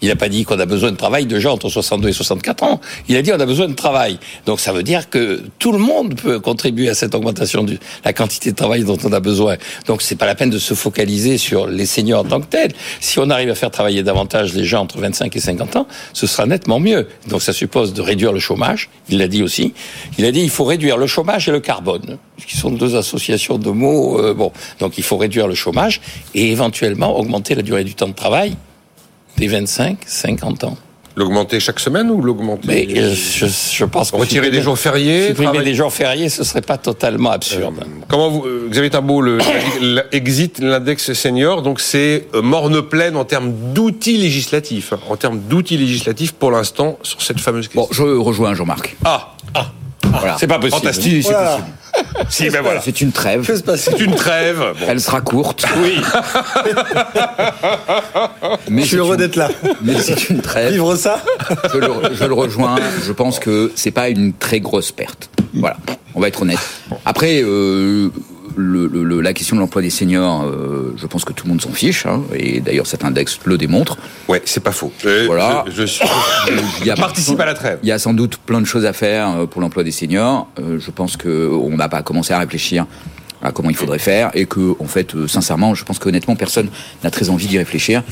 Il 0.03 0.09
n'a 0.09 0.17
pas 0.17 0.27
dit 0.27 0.43
qu'on 0.43 0.59
a 0.59 0.65
besoin 0.65 0.91
de 0.91 0.97
travail 0.97 1.25
de 1.25 1.39
gens 1.39 1.53
entre 1.53 1.69
62 1.69 2.09
et 2.09 2.11
64 2.11 2.63
ans. 2.63 2.81
Il 3.07 3.15
a 3.15 3.21
dit 3.21 3.31
on 3.31 3.39
a 3.39 3.45
besoin 3.45 3.69
de 3.69 3.73
travail. 3.73 4.19
Donc 4.45 4.59
ça 4.59 4.73
veut 4.73 4.83
dire 4.83 5.09
que 5.09 5.41
tout 5.59 5.71
le 5.71 5.77
monde 5.77 6.15
peut 6.15 6.41
contribuer 6.41 6.89
à 6.89 6.93
cette 6.93 7.15
augmentation 7.15 7.63
de 7.63 7.77
la 8.03 8.11
quantité 8.11 8.51
de 8.51 8.55
travail 8.57 8.83
dont 8.83 8.97
on 9.05 9.13
a 9.13 9.21
besoin. 9.21 9.55
Donc 9.87 10.01
c'est 10.01 10.17
pas 10.17 10.25
la 10.25 10.35
peine 10.35 10.49
de 10.49 10.59
se 10.59 10.73
focaliser 10.73 11.37
sur 11.37 11.67
les 11.67 11.85
seniors 11.85 12.19
en 12.19 12.25
tant 12.25 12.41
que 12.41 12.47
tels. 12.47 12.73
Si 12.99 13.17
on 13.17 13.29
arrive 13.29 13.49
à 13.49 13.55
faire 13.55 13.71
travailler 13.71 14.03
davantage 14.03 14.53
les 14.53 14.65
gens 14.65 14.81
entre 14.81 14.97
25 14.97 15.33
et 15.37 15.39
50 15.39 15.77
ans, 15.77 15.87
ce 16.11 16.27
sera 16.27 16.47
nettement 16.47 16.81
mieux. 16.81 17.07
Donc 17.29 17.41
ça 17.41 17.53
suppose 17.53 17.93
de 17.93 18.01
réduire 18.01 18.33
le 18.33 18.39
chômage. 18.39 18.89
Il 19.07 19.19
l'a 19.19 19.29
dit 19.29 19.41
aussi. 19.41 19.73
Il 20.17 20.25
a 20.25 20.33
dit 20.33 20.41
il 20.41 20.49
faut 20.49 20.65
réduire 20.65 20.97
le 20.97 21.07
chômage 21.07 21.47
et 21.47 21.51
le 21.53 21.61
carbone, 21.61 22.17
qui 22.45 22.57
sont 22.57 22.71
deux 22.71 22.97
associations 22.97 23.57
de 23.57 23.69
mots. 23.69 24.19
euh, 24.19 24.33
bon, 24.33 24.51
donc 24.79 24.97
il 24.97 25.03
faut 25.05 25.15
réduire 25.15 25.47
le 25.47 25.55
chômage 25.55 26.01
et 26.35 26.51
éventuellement 26.51 27.17
augmenter 27.17 27.55
la 27.55 27.61
durée 27.61 27.85
du 27.85 27.95
temps 27.95 28.09
de 28.09 28.13
travail 28.13 28.57
des 29.37 29.47
25, 29.47 29.97
50 30.05 30.63
ans. 30.63 30.77
L'augmenter 31.15 31.59
chaque 31.59 31.79
semaine 31.79 32.09
ou 32.09 32.21
l'augmenter 32.21 32.67
Mais 32.67 32.87
euh, 32.99 33.13
je, 33.13 33.45
je 33.45 33.85
pense 33.85 34.09
que 34.09 34.15
Retirer 34.15 34.49
des 34.49 34.63
jours 34.63 34.79
fériés 34.79 35.27
supprimer 35.27 35.63
des 35.63 35.75
jours 35.75 35.93
fériés, 35.93 36.27
ce 36.27 36.43
serait 36.43 36.61
pas 36.61 36.79
totalement 36.79 37.29
absurde. 37.29 37.85
Comment 38.07 38.29
vous, 38.29 38.45
euh, 38.45 38.67
Xavier 38.71 38.89
le, 39.21 40.01
exit 40.11 40.57
l'index 40.57 41.13
senior, 41.13 41.61
donc 41.61 41.81
c'est 41.81 42.27
euh, 42.33 42.41
morne 42.41 42.81
pleine 42.81 43.15
en 43.15 43.25
termes 43.25 43.53
d'outils 43.73 44.17
législatifs, 44.17 44.93
hein, 44.93 44.99
en 45.07 45.15
termes 45.15 45.39
d'outils 45.39 45.77
législatifs 45.77 46.31
pour 46.31 46.49
l'instant 46.49 46.97
sur 47.03 47.21
cette 47.21 47.39
fameuse 47.39 47.67
question. 47.67 47.83
Bon, 47.83 47.89
je 47.91 48.01
rejoins 48.01 48.55
Jean-Marc. 48.55 48.97
Ah, 49.05 49.35
Voilà. 50.19 50.35
C'est 50.39 50.47
pas 50.47 50.59
possible. 50.59 50.77
fantastique. 50.81 51.11
Si, 51.13 51.23
c'est 51.23 51.31
Voilà. 51.33 51.49
possible. 51.57 51.67
Si, 52.29 52.49
ben 52.49 52.61
voilà. 52.63 52.81
C'est 52.81 53.01
une 53.01 53.11
trêve. 53.11 53.47
C'est 53.77 53.99
une 53.99 54.15
trêve. 54.15 54.57
Bon. 54.57 54.85
Elle 54.87 54.99
sera 54.99 55.21
courte. 55.21 55.65
Oui. 55.77 56.01
Mais 58.69 58.81
Je 58.83 58.87
suis 58.87 58.97
heureux 58.97 59.13
une- 59.15 59.21
d'être 59.21 59.35
là. 59.35 59.49
Mais 59.81 59.99
c'est 59.99 60.29
une 60.29 60.41
trêve. 60.41 60.71
Vivre 60.71 60.95
ça 60.95 61.21
Je 61.71 61.77
le, 61.77 61.87
je 62.15 62.23
le 62.25 62.33
rejoins. 62.33 62.75
Je 63.05 63.11
pense 63.11 63.39
que 63.39 63.71
c'est 63.75 63.91
pas 63.91 64.09
une 64.09 64.33
très 64.33 64.59
grosse 64.59 64.91
perte. 64.91 65.29
Voilà. 65.53 65.77
On 66.15 66.19
va 66.19 66.27
être 66.29 66.41
honnête. 66.41 66.59
Après, 67.05 67.41
euh, 67.43 68.09
le, 68.55 68.87
le- 68.87 69.03
le- 69.03 69.21
la 69.21 69.33
question 69.33 69.55
de 69.55 69.61
l'emploi 69.61 69.81
des 69.81 69.89
seniors, 69.89 70.43
euh, 70.43 70.93
je 70.97 71.05
pense 71.07 71.25
que 71.25 71.33
tout 71.33 71.45
le 71.45 71.49
monde 71.51 71.61
s'en 71.61 71.71
fiche. 71.71 72.05
hein, 72.05 72.21
et 72.35 72.59
d'ailleurs, 72.59 72.87
cet 72.87 73.03
index 73.05 73.39
le 73.45 73.57
démontre. 73.57 73.97
Ouais, 74.27 74.41
c'est 74.45 74.63
pas 74.63 74.71
faux. 74.71 74.91
Euh, 75.05 75.23
Voilà. 75.25 75.63
Je, 75.67 75.71
je 75.81 75.85
suis- 75.85 76.05
Il 76.81 76.87
y 76.87 76.91
a 76.91 76.95
participe 76.95 77.39
à 77.39 77.45
la 77.45 77.53
trêve. 77.53 77.79
Il 77.83 77.89
y 77.89 77.91
a 77.91 77.99
sans 77.99 78.13
doute 78.13 78.37
plein 78.37 78.61
de 78.61 78.65
choses 78.65 78.85
à 78.85 78.93
faire 78.93 79.29
euh, 79.31 79.45
pour 79.45 79.61
l'emploi 79.61 79.83
des 79.83 79.91
seniors. 79.91 80.47
Euh, 80.59 80.79
je 80.79 80.91
pense 80.91 81.17
que 81.17 81.49
on 81.51 81.75
n'a 81.77 81.89
pas 81.89 82.01
commencé 82.03 82.33
à 82.33 82.39
réfléchir 82.39 82.85
à 83.41 83.51
comment 83.51 83.69
il 83.69 83.75
faudrait 83.75 83.99
faire 83.99 84.31
et 84.33 84.45
que, 84.45 84.75
en 84.79 84.85
fait, 84.85 85.15
euh, 85.15 85.27
sincèrement, 85.27 85.75
je 85.75 85.83
pense 85.83 85.99
qu'honnêtement, 85.99 86.35
personne 86.35 86.69
n'a 87.03 87.11
très 87.11 87.29
envie 87.29 87.47
d'y 87.47 87.57
réfléchir. 87.57 88.03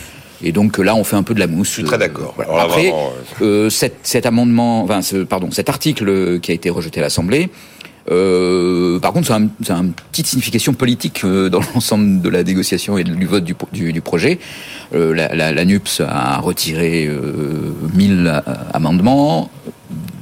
Et 0.43 0.51
donc 0.51 0.79
euh, 0.79 0.83
là, 0.83 0.95
on 0.95 1.03
fait 1.03 1.15
un 1.15 1.23
peu 1.23 1.33
de 1.35 1.39
la 1.39 1.47
mousse. 1.47 1.67
Je 1.69 1.73
suis 1.73 1.83
très 1.83 1.97
d'accord. 1.99 2.33
Alors 2.39 2.57
là, 2.57 2.63
Après, 2.63 2.81
vraiment, 2.89 3.11
euh, 3.41 3.69
cet, 3.69 3.97
cet 4.03 4.25
amendement, 4.25 4.83
enfin, 4.83 5.01
ce, 5.03 5.17
pardon, 5.17 5.51
cet 5.51 5.69
article 5.69 6.09
euh, 6.09 6.39
qui 6.39 6.51
a 6.51 6.53
été 6.55 6.69
rejeté 6.69 6.99
à 6.99 7.03
l'Assemblée. 7.03 7.49
Euh, 8.09 8.99
par 8.99 9.13
contre, 9.13 9.27
ça 9.27 9.35
a, 9.35 9.39
un- 9.39 9.49
ça 9.63 9.75
a 9.75 9.79
une 9.79 9.93
petite 10.11 10.27
signification 10.27 10.73
politique 10.73 11.21
euh, 11.23 11.49
dans 11.53 11.61
l'ensemble 11.73 12.21
de 12.21 12.29
la 12.29 12.43
négociation 12.43 12.97
et 12.97 13.03
du 13.03 13.25
vote 13.25 13.43
du, 13.43 13.55
du, 13.73 13.93
du 13.93 14.01
projet. 14.01 14.39
Euh, 14.95 15.13
la, 15.13 15.33
la, 15.35 15.51
la 15.51 15.65
NUPS 15.65 16.01
a 16.07 16.37
retiré 16.39 17.05
euh, 17.07 17.73
1000 17.93 18.41
amendements, 18.73 19.49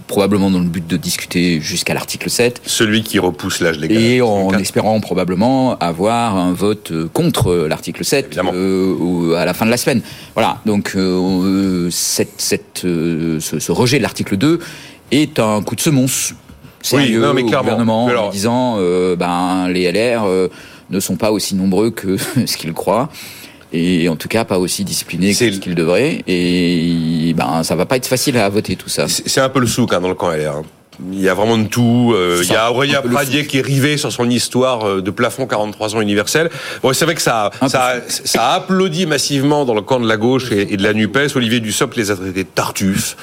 probablement 0.08 0.50
dans 0.52 0.60
le 0.60 0.66
but 0.68 0.86
de 0.86 0.98
discuter 0.98 1.62
jusqu'à 1.62 1.94
l'article 1.94 2.30
7, 2.30 2.62
Celui 2.66 3.04
qui 3.04 3.18
repousse 3.20 3.60
l'âge 3.62 3.78
légal. 3.80 3.98
et 4.02 4.22
en 4.22 4.50
64. 4.50 4.62
espérant 4.62 5.00
probablement 5.00 5.78
avoir 5.78 6.36
un 6.36 6.52
vote 6.54 6.92
euh, 6.92 7.08
contre 7.14 7.54
l'article 7.68 8.04
7 8.04 8.26
Évidemment. 8.28 8.52
euh, 8.56 8.94
au- 8.96 9.34
à 9.34 9.46
la 9.46 9.54
fin 9.54 9.66
de 9.66 9.72
la 9.72 9.78
semaine. 9.78 10.02
Voilà, 10.34 10.62
donc 10.66 10.94
euh, 10.96 11.90
cette, 11.92 12.42
cette, 12.42 12.84
euh, 12.86 13.40
ce, 13.40 13.60
ce 13.60 13.72
rejet 13.72 13.98
de 13.98 14.04
l'article 14.04 14.36
2 14.38 14.60
est 15.12 15.40
un 15.40 15.62
coup 15.62 15.76
de 15.76 15.82
semonce 15.82 16.34
sérieux 16.82 17.22
non, 17.22 17.34
mais 17.34 17.42
au 17.44 17.46
gouvernement 17.46 18.08
alors- 18.08 18.28
en 18.28 18.30
disant 18.30 18.76
euh, 18.80 19.16
ben, 19.16 19.68
les 19.70 19.92
LR 19.92 20.24
euh, 20.26 20.48
ne 20.90 21.00
sont 21.00 21.16
pas 21.16 21.32
aussi 21.32 21.56
nombreux 21.56 21.92
que 21.92 22.18
ce 22.46 22.58
qu'ils 22.58 22.74
croient. 22.74 23.10
Et 23.72 24.10
en 24.10 24.16
tout 24.16 24.28
cas, 24.28 24.46
pas 24.46 24.58
aussi 24.58 24.84
disciplinés 24.84 25.30
que 25.36 25.52
ce 25.52 25.60
qu'ils 25.60 25.76
devraient. 25.76 26.24
Et 26.28 27.34
ben, 27.38 27.62
ça 27.62 27.76
va 27.76 27.86
pas 27.86 27.98
être 27.98 28.08
facile 28.08 28.36
à 28.38 28.50
voter 28.50 28.76
tout 28.76 28.90
ça. 28.90 29.08
C'est 29.08 29.28
c'est 29.30 29.42
un 29.42 29.50
peu 29.50 29.60
le 29.60 29.68
souk 29.68 29.94
hein, 29.94 30.02
dans 30.02 30.08
le 30.10 30.16
camp 30.16 30.32
LR. 30.32 30.56
hein. 30.58 30.64
Il 31.14 31.22
y 31.22 31.30
a 31.30 31.34
vraiment 31.34 31.58
de 31.58 31.68
tout. 31.68 32.12
Euh, 32.14 32.42
il 32.44 32.52
y 32.52 32.56
a 32.56 32.70
Aurélien 32.72 33.02
Pradier 33.02 33.48
qui 33.48 33.60
est 33.60 33.62
rivé 33.62 33.98
sur 33.98 34.12
son 34.12 34.30
histoire 34.30 34.86
euh, 34.86 35.02
de 35.02 35.12
plafond 35.12 35.48
43 35.48 35.96
ans 35.96 36.02
universel. 36.02 36.50
Bon, 36.84 36.92
c'est 36.94 37.06
vrai 37.06 37.16
que 37.16 37.22
ça, 37.22 37.52
ça, 37.68 37.94
ça 38.10 38.48
a 38.50 38.56
applaudi 38.56 39.06
massivement 39.06 39.64
dans 39.64 39.74
le 39.76 39.82
camp 39.82 40.00
de 40.02 40.08
la 40.08 40.18
gauche 40.18 40.52
et, 40.52 40.74
et 40.74 40.78
de 40.78 40.84
la 40.84 40.94
Nupes. 40.94 41.18
Olivier 41.36 41.62
Dussopt 41.62 41.96
les 41.96 42.12
a 42.12 42.16
traités 42.18 42.44
de 42.44 42.50
tartuffes. 42.50 43.16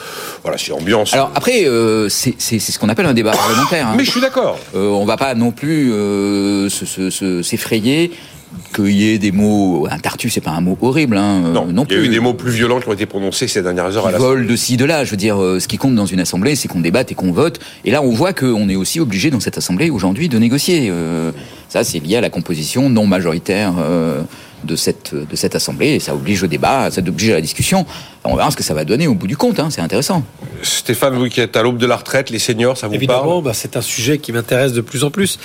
Voilà, 0.43 0.57
c'est 0.57 0.73
ambiance. 0.73 1.13
Alors 1.13 1.31
après, 1.35 1.67
euh, 1.67 2.09
c'est 2.09 2.39
ce 2.59 2.79
qu'on 2.79 2.89
appelle 2.89 3.07
un 3.07 3.15
débat 3.15 3.33
parlementaire. 3.33 3.89
hein. 3.89 3.95
mais 3.97 4.05
je 4.05 4.11
suis 4.11 4.21
d'accord. 4.23 4.59
Euh, 4.75 4.89
on 4.89 5.05
va 5.05 5.17
pas 5.19 5.35
non 5.35 5.51
plus 5.51 5.93
euh, 5.93 6.69
se- 6.71 6.87
se- 6.87 7.11
se- 7.11 7.43
s'effrayer 7.43 8.11
qu'il 8.75 8.91
y 8.91 9.11
ait 9.11 9.19
des 9.19 9.33
mots. 9.33 9.87
Un 9.91 9.99
tartuffe, 9.99 10.33
c'est 10.33 10.41
pas 10.41 10.51
un 10.53 10.61
mot 10.61 10.79
horrible, 10.81 11.17
hein, 11.17 11.43
euh, 11.47 11.53
Non, 11.53 11.67
non 11.67 11.85
il 11.89 11.95
y 11.95 11.97
a 11.97 12.01
plus. 12.01 12.07
eu 12.07 12.11
des 12.11 12.21
mots 12.21 12.35
plus 12.35 12.53
violents 12.53 12.81
qui 12.81 12.89
ont 12.89 12.93
été 12.93 13.07
prononcés 13.07 13.49
ces 13.49 13.63
dernières 13.63 13.97
heures 13.97 14.07
à 14.07 14.13
la 14.13 14.19
vol 14.19 14.47
de 14.47 14.57
ci, 14.57 14.77
de 14.77 14.85
là. 14.85 15.05
Je 15.05 15.11
veux 15.11 15.17
dire, 15.17 15.43
euh, 15.43 15.61
ce 15.61 15.69
qui 15.69 15.79
compte 15.79 15.95
dans 15.95 16.07
une 16.07 16.21
assemblée, 16.21 16.55
c'est 16.57 16.69
qu'on 16.69 16.81
débatte 16.81 17.13
et 17.13 17.15
qu'on 17.15 17.33
vote. 17.33 17.59
Et 17.85 17.91
là, 17.91 18.03
on 18.03 18.11
voit 18.11 18.33
qu'on 18.33 18.69
est 18.69 18.77
aussi 18.77 19.01
obligé 19.01 19.31
dans 19.31 19.41
cette 19.41 19.59
assemblée 19.59 19.91
aujourd'hui 19.91 20.29
de 20.29 20.39
négocier. 20.39 20.89
Euh, 20.91 21.33
ça, 21.77 21.85
c'est 21.85 21.99
lié 21.99 22.17
à 22.17 22.21
la 22.21 22.31
composition 22.31 22.89
non 22.89 23.07
majoritaire 23.07 23.75
euh, 23.79 24.23
de 24.65 24.77
cette 24.77 25.15
de 25.15 25.37
cette 25.37 25.55
assemblée. 25.55 25.91
Et 25.97 26.01
ça 26.01 26.15
oblige 26.15 26.43
au 26.43 26.47
débat, 26.47 26.91
ça 26.91 27.01
oblige 27.07 27.31
à 27.31 27.35
la 27.35 27.41
discussion. 27.41 27.85
On 28.25 28.35
verra 28.35 28.51
ce 28.51 28.57
que 28.57 28.63
ça 28.65 28.75
va 28.75 28.85
donner 28.85 29.07
au 29.07 29.15
bout 29.15 29.27
du 29.29 29.37
compte. 29.37 29.61
Hein, 29.61 29.69
c'est 29.71 29.83
intéressant. 29.83 30.25
Stéphane, 30.63 31.15
vous 31.15 31.29
qui 31.29 31.41
êtes 31.41 31.57
à 31.57 31.63
l'aube 31.63 31.77
de 31.79 31.87
la 31.87 31.97
retraite, 31.97 32.31
les 32.31 32.39
seniors, 32.41 32.77
ça 32.77 32.89
vous 32.89 32.95
Évidemment, 32.95 33.35
parle? 33.35 33.45
bah, 33.45 33.53
c'est 33.55 33.77
un 33.77 33.83
sujet 33.83 34.19
qui 34.19 34.33
m'intéresse 34.33 34.73
de 34.73 34.81
plus 34.81 35.05
en 35.05 35.11
plus. 35.11 35.39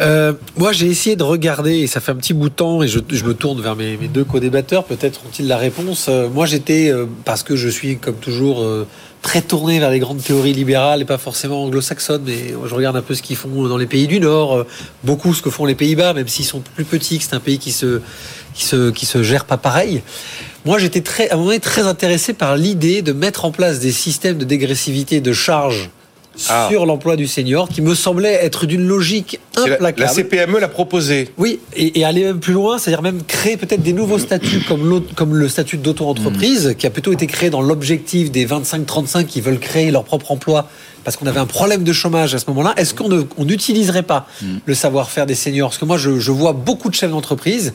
Euh, 0.00 0.32
moi, 0.56 0.72
j'ai 0.72 0.86
essayé 0.88 1.16
de 1.16 1.22
regarder, 1.22 1.78
et 1.78 1.86
ça 1.86 2.00
fait 2.00 2.12
un 2.12 2.16
petit 2.16 2.34
bout 2.34 2.50
de 2.50 2.54
temps, 2.54 2.82
et 2.82 2.88
je, 2.88 2.98
je 3.08 3.24
me 3.24 3.32
tourne 3.32 3.62
vers 3.62 3.76
mes, 3.76 3.96
mes 3.96 4.08
deux 4.08 4.24
co-débatteurs, 4.24 4.84
peut-être 4.84 5.20
ont-ils 5.26 5.46
la 5.46 5.56
réponse. 5.56 6.06
Euh, 6.10 6.28
moi, 6.28 6.44
j'étais, 6.44 6.90
euh, 6.90 7.06
parce 7.24 7.42
que 7.42 7.56
je 7.56 7.68
suis, 7.68 7.96
comme 7.96 8.16
toujours, 8.16 8.62
euh, 8.62 8.86
très 9.22 9.42
tourné 9.42 9.78
vers 9.78 9.90
les 9.90 9.98
grandes 9.98 10.22
théories 10.22 10.52
libérales, 10.52 11.02
et 11.02 11.04
pas 11.04 11.18
forcément 11.18 11.64
anglo-saxonnes, 11.64 12.22
mais 12.24 12.54
je 12.64 12.74
regarde 12.74 12.96
un 12.96 13.02
peu 13.02 13.14
ce 13.14 13.22
qu'ils 13.22 13.36
font 13.36 13.68
dans 13.68 13.76
les 13.76 13.86
pays 13.86 14.06
du 14.06 14.20
Nord, 14.20 14.56
euh, 14.56 14.66
beaucoup 15.04 15.34
ce 15.34 15.42
que 15.42 15.50
font 15.50 15.64
les 15.64 15.74
Pays-Bas, 15.74 16.14
même 16.14 16.28
s'ils 16.28 16.44
sont 16.44 16.60
plus 16.60 16.84
petits, 16.84 17.18
que 17.18 17.24
c'est 17.24 17.34
un 17.34 17.40
pays 17.40 17.58
qui 17.58 17.72
se, 17.72 18.00
qui 18.54 18.64
se, 18.64 18.90
qui 18.90 19.06
se 19.06 19.22
gère 19.22 19.44
pas 19.44 19.56
pareil. 19.56 20.02
Moi, 20.64 20.78
j'étais 20.78 21.00
très, 21.00 21.28
à 21.30 21.34
un 21.34 21.36
moment 21.36 21.48
donné, 21.48 21.60
très 21.60 21.82
intéressé 21.82 22.32
par 22.32 22.56
l'idée 22.56 23.02
de 23.02 23.12
mettre 23.12 23.44
en 23.44 23.50
place 23.50 23.80
des 23.80 23.92
systèmes 23.92 24.38
de 24.38 24.44
dégressivité 24.44 25.20
de 25.20 25.32
charges 25.32 25.90
Ah. 26.48 26.68
sur 26.70 26.86
l'emploi 26.86 27.16
du 27.16 27.26
senior, 27.26 27.68
qui 27.68 27.82
me 27.82 27.94
semblait 27.94 28.34
être 28.34 28.66
d'une 28.66 28.86
logique 28.86 29.40
C'est 29.56 29.68
la, 29.68 29.74
implacable. 29.74 30.02
la 30.02 30.08
CPME 30.08 30.58
l'a 30.58 30.68
proposé. 30.68 31.30
Oui, 31.36 31.60
et, 31.76 31.98
et 31.98 32.04
aller 32.04 32.24
même 32.24 32.40
plus 32.40 32.52
loin, 32.52 32.78
c'est-à-dire 32.78 33.02
même 33.02 33.22
créer 33.24 33.56
peut-être 33.56 33.82
des 33.82 33.92
nouveaux 33.92 34.18
statuts 34.18 34.62
comme, 34.66 35.34
le 35.34 35.48
statut 35.48 35.76
d'auto-entreprise, 35.76 36.74
qui 36.78 36.86
a 36.86 36.90
plutôt 36.90 37.12
été 37.12 37.26
créé 37.26 37.50
dans 37.50 37.60
l'objectif 37.60 38.30
des 38.30 38.46
25-35 38.46 39.26
qui 39.26 39.40
veulent 39.40 39.58
créer 39.58 39.90
leur 39.90 40.04
propre 40.04 40.30
emploi 40.32 40.68
parce 41.04 41.16
qu'on 41.16 41.26
avait 41.26 41.40
un 41.40 41.46
problème 41.46 41.84
de 41.84 41.92
chômage 41.92 42.34
à 42.34 42.38
ce 42.38 42.44
moment-là. 42.48 42.74
Est-ce 42.76 42.92
qu'on 42.92 43.08
n'utiliserait 43.38 44.02
pas 44.02 44.26
le 44.66 44.74
savoir-faire 44.74 45.24
des 45.24 45.34
seniors? 45.34 45.70
Parce 45.70 45.78
que 45.78 45.86
moi, 45.86 45.96
je, 45.96 46.18
je 46.18 46.30
vois 46.30 46.52
beaucoup 46.52 46.90
de 46.90 46.94
chefs 46.94 47.10
d'entreprise, 47.10 47.72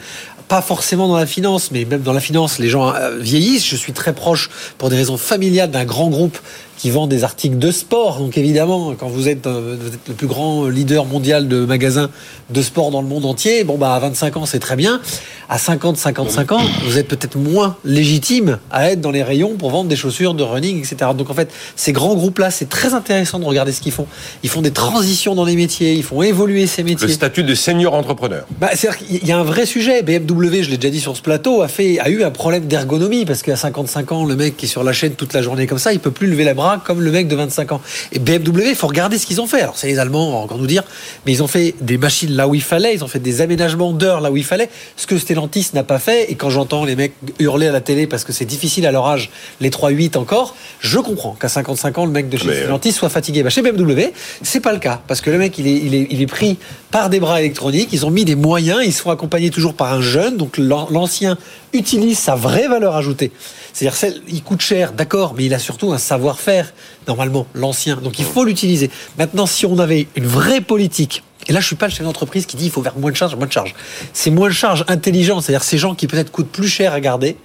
pas 0.47 0.61
forcément 0.61 1.07
dans 1.07 1.17
la 1.17 1.25
finance, 1.25 1.71
mais 1.71 1.85
même 1.85 2.01
dans 2.01 2.13
la 2.13 2.19
finance, 2.19 2.59
les 2.59 2.69
gens 2.69 2.93
euh, 2.93 3.17
vieillissent. 3.17 3.65
Je 3.65 3.75
suis 3.75 3.93
très 3.93 4.13
proche, 4.13 4.49
pour 4.77 4.89
des 4.89 4.97
raisons 4.97 5.17
familiales, 5.17 5.71
d'un 5.71 5.85
grand 5.85 6.09
groupe 6.09 6.37
qui 6.83 6.89
vend 6.89 7.07
des 7.07 7.23
articles 7.23 7.57
de 7.57 7.71
sport. 7.71 8.19
Donc 8.19 8.37
évidemment, 8.37 8.93
quand 8.99 9.07
vous 9.07 9.29
êtes, 9.29 9.47
euh, 9.47 9.77
vous 9.79 9.87
êtes 9.87 10.05
le 10.05 10.15
plus 10.15 10.27
grand 10.27 10.67
leader 10.67 11.05
mondial 11.05 11.47
de 11.47 11.63
magasins 11.63 12.09
de 12.49 12.61
sport 12.61 12.91
dans 12.91 13.01
le 13.01 13.07
monde 13.07 13.23
entier, 13.23 13.63
bon 13.63 13.77
bah 13.77 13.95
à 13.95 13.99
25 13.99 14.35
ans 14.35 14.45
c'est 14.45 14.59
très 14.59 14.75
bien. 14.75 14.99
À 15.47 15.57
50, 15.57 15.95
55 15.95 16.51
ans, 16.51 16.61
vous 16.85 16.97
êtes 16.97 17.07
peut-être 17.07 17.37
moins 17.37 17.77
légitime 17.85 18.59
à 18.69 18.91
être 18.91 18.99
dans 18.99 19.11
les 19.11 19.23
rayons 19.23 19.55
pour 19.55 19.69
vendre 19.69 19.87
des 19.87 19.95
chaussures 19.95 20.33
de 20.33 20.43
running, 20.43 20.79
etc. 20.79 21.11
Donc 21.17 21.29
en 21.29 21.33
fait, 21.33 21.53
ces 21.77 21.93
grands 21.93 22.15
groupes-là, 22.15 22.51
c'est 22.51 22.67
très 22.67 22.93
intéressant 22.93 23.39
de 23.39 23.45
regarder 23.45 23.71
ce 23.71 23.79
qu'ils 23.79 23.91
font. 23.91 24.07
Ils 24.41 24.49
font 24.49 24.61
des 24.61 24.71
transitions 24.71 25.35
dans 25.35 25.45
les 25.45 25.55
métiers, 25.55 25.93
ils 25.93 26.03
font 26.03 26.21
évoluer 26.21 26.67
ces 26.67 26.83
métiers. 26.83 27.07
Le 27.07 27.13
statut 27.13 27.43
de 27.43 27.55
senior 27.55 27.93
entrepreneur. 27.93 28.45
Bah, 28.59 28.71
c'est-à-dire 28.73 29.05
qu'il 29.05 29.25
y 29.25 29.31
a 29.31 29.37
un 29.37 29.43
vrai 29.43 29.65
sujet. 29.65 30.01
BMW, 30.01 30.63
je 30.63 30.69
l'ai 30.69 30.77
déjà 30.77 30.91
dit 30.91 30.99
sur 30.99 31.15
ce 31.15 31.21
plateau, 31.21 31.61
a, 31.61 31.69
fait, 31.69 31.99
a 31.99 32.09
eu 32.09 32.23
un 32.23 32.31
problème 32.31 32.65
d'ergonomie 32.65 33.23
parce 33.23 33.41
qu'à 33.41 33.55
55 33.55 34.11
ans, 34.11 34.25
le 34.25 34.35
mec 34.35 34.57
qui 34.57 34.65
est 34.65 34.69
sur 34.69 34.83
la 34.83 34.91
chaîne 34.91 35.13
toute 35.13 35.33
la 35.33 35.41
journée 35.41 35.67
comme 35.67 35.79
ça, 35.79 35.93
il 35.93 35.99
peut 35.99 36.11
plus 36.11 36.27
lever 36.27 36.43
les 36.43 36.53
bras 36.53 36.72
comme 36.79 37.01
le 37.01 37.11
mec 37.11 37.27
de 37.27 37.35
25 37.35 37.71
ans. 37.73 37.81
Et 38.11 38.19
BMW, 38.19 38.69
il 38.69 38.75
faut 38.75 38.87
regarder 38.87 39.17
ce 39.17 39.25
qu'ils 39.25 39.41
ont 39.41 39.47
fait. 39.47 39.61
Alors, 39.61 39.77
c'est 39.77 39.87
les 39.87 39.99
Allemands, 39.99 40.29
on 40.29 40.31
va 40.31 40.37
encore 40.39 40.57
nous 40.57 40.67
dire, 40.67 40.83
mais 41.25 41.31
ils 41.31 41.43
ont 41.43 41.47
fait 41.47 41.75
des 41.81 41.97
machines 41.97 42.31
là 42.35 42.47
où 42.47 42.55
il 42.55 42.61
fallait, 42.61 42.93
ils 42.93 43.03
ont 43.03 43.07
fait 43.07 43.19
des 43.19 43.41
aménagements 43.41 43.91
d'heures 43.93 44.21
là 44.21 44.31
où 44.31 44.37
il 44.37 44.43
fallait, 44.43 44.69
ce 44.97 45.07
que 45.07 45.17
Stellantis 45.17 45.69
n'a 45.73 45.83
pas 45.83 45.99
fait. 45.99 46.31
Et 46.31 46.35
quand 46.35 46.49
j'entends 46.49 46.85
les 46.85 46.95
mecs 46.95 47.13
hurler 47.39 47.67
à 47.67 47.71
la 47.71 47.81
télé 47.81 48.07
parce 48.07 48.23
que 48.23 48.33
c'est 48.33 48.45
difficile 48.45 48.85
à 48.85 48.91
leur 48.91 49.07
âge, 49.07 49.29
les 49.61 49.69
3-8 49.69 50.17
encore, 50.17 50.55
je 50.79 50.99
comprends 50.99 51.33
qu'à 51.33 51.49
55 51.49 51.97
ans, 51.97 52.05
le 52.05 52.11
mec 52.11 52.29
de 52.29 52.37
chez 52.37 52.47
Mais, 52.47 52.53
euh, 52.53 52.61
Stellantis 52.61 52.91
soit 52.91 53.09
fatigué. 53.09 53.43
Bah, 53.43 53.49
chez 53.49 53.61
BMW, 53.61 54.11
c'est 54.41 54.59
pas 54.59 54.73
le 54.73 54.79
cas 54.79 55.01
parce 55.07 55.21
que 55.21 55.29
le 55.29 55.37
mec, 55.37 55.57
il 55.57 55.67
est, 55.67 55.77
il 55.77 55.95
est, 55.95 56.07
il 56.09 56.21
est 56.21 56.27
pris 56.27 56.57
par 56.91 57.09
des 57.09 57.19
bras 57.19 57.39
électroniques. 57.39 57.89
Ils 57.91 58.05
ont 58.05 58.11
mis 58.11 58.25
des 58.25 58.35
moyens. 58.35 58.81
Ils 58.85 58.93
sont 58.93 59.09
accompagnés 59.09 59.49
toujours 59.49 59.73
par 59.73 59.93
un 59.93 60.01
jeune. 60.01 60.37
Donc 60.37 60.57
l'an- 60.57 60.87
l'ancien 60.91 61.37
utilise 61.73 62.19
sa 62.19 62.35
vraie 62.35 62.67
valeur 62.67 62.95
ajoutée. 62.95 63.31
C'est-à-dire, 63.73 64.21
il 64.27 64.43
coûte 64.43 64.61
cher, 64.61 64.93
d'accord, 64.93 65.33
mais 65.35 65.45
il 65.45 65.53
a 65.53 65.59
surtout 65.59 65.91
un 65.91 65.97
savoir-faire 65.97 66.73
normalement 67.07 67.47
l'ancien. 67.55 67.97
Donc 67.97 68.19
il 68.19 68.25
faut 68.25 68.45
l'utiliser. 68.45 68.89
Maintenant, 69.17 69.47
si 69.47 69.65
on 69.65 69.79
avait 69.79 70.07
une 70.15 70.27
vraie 70.27 70.61
politique. 70.61 71.23
Et 71.47 71.53
là, 71.53 71.59
je 71.59 71.65
suis 71.65 71.75
pas 71.75 71.87
le 71.87 71.91
chef 71.91 72.05
d'entreprise 72.05 72.45
qui 72.45 72.55
dit 72.55 72.65
il 72.65 72.71
faut 72.71 72.83
faire 72.83 72.97
moins 72.97 73.11
de 73.11 73.15
charges, 73.15 73.35
moins 73.35 73.47
de 73.47 73.51
charges. 73.51 73.75
C'est 74.13 74.29
moins 74.29 74.47
de 74.47 74.53
charges 74.53 74.85
intelligentes, 74.87 75.43
c'est-à-dire 75.43 75.63
ces 75.63 75.77
gens 75.77 75.95
qui 75.95 76.07
peut-être 76.07 76.31
coûtent 76.31 76.51
plus 76.51 76.67
cher 76.67 76.93
à 76.93 77.01
garder, 77.01 77.35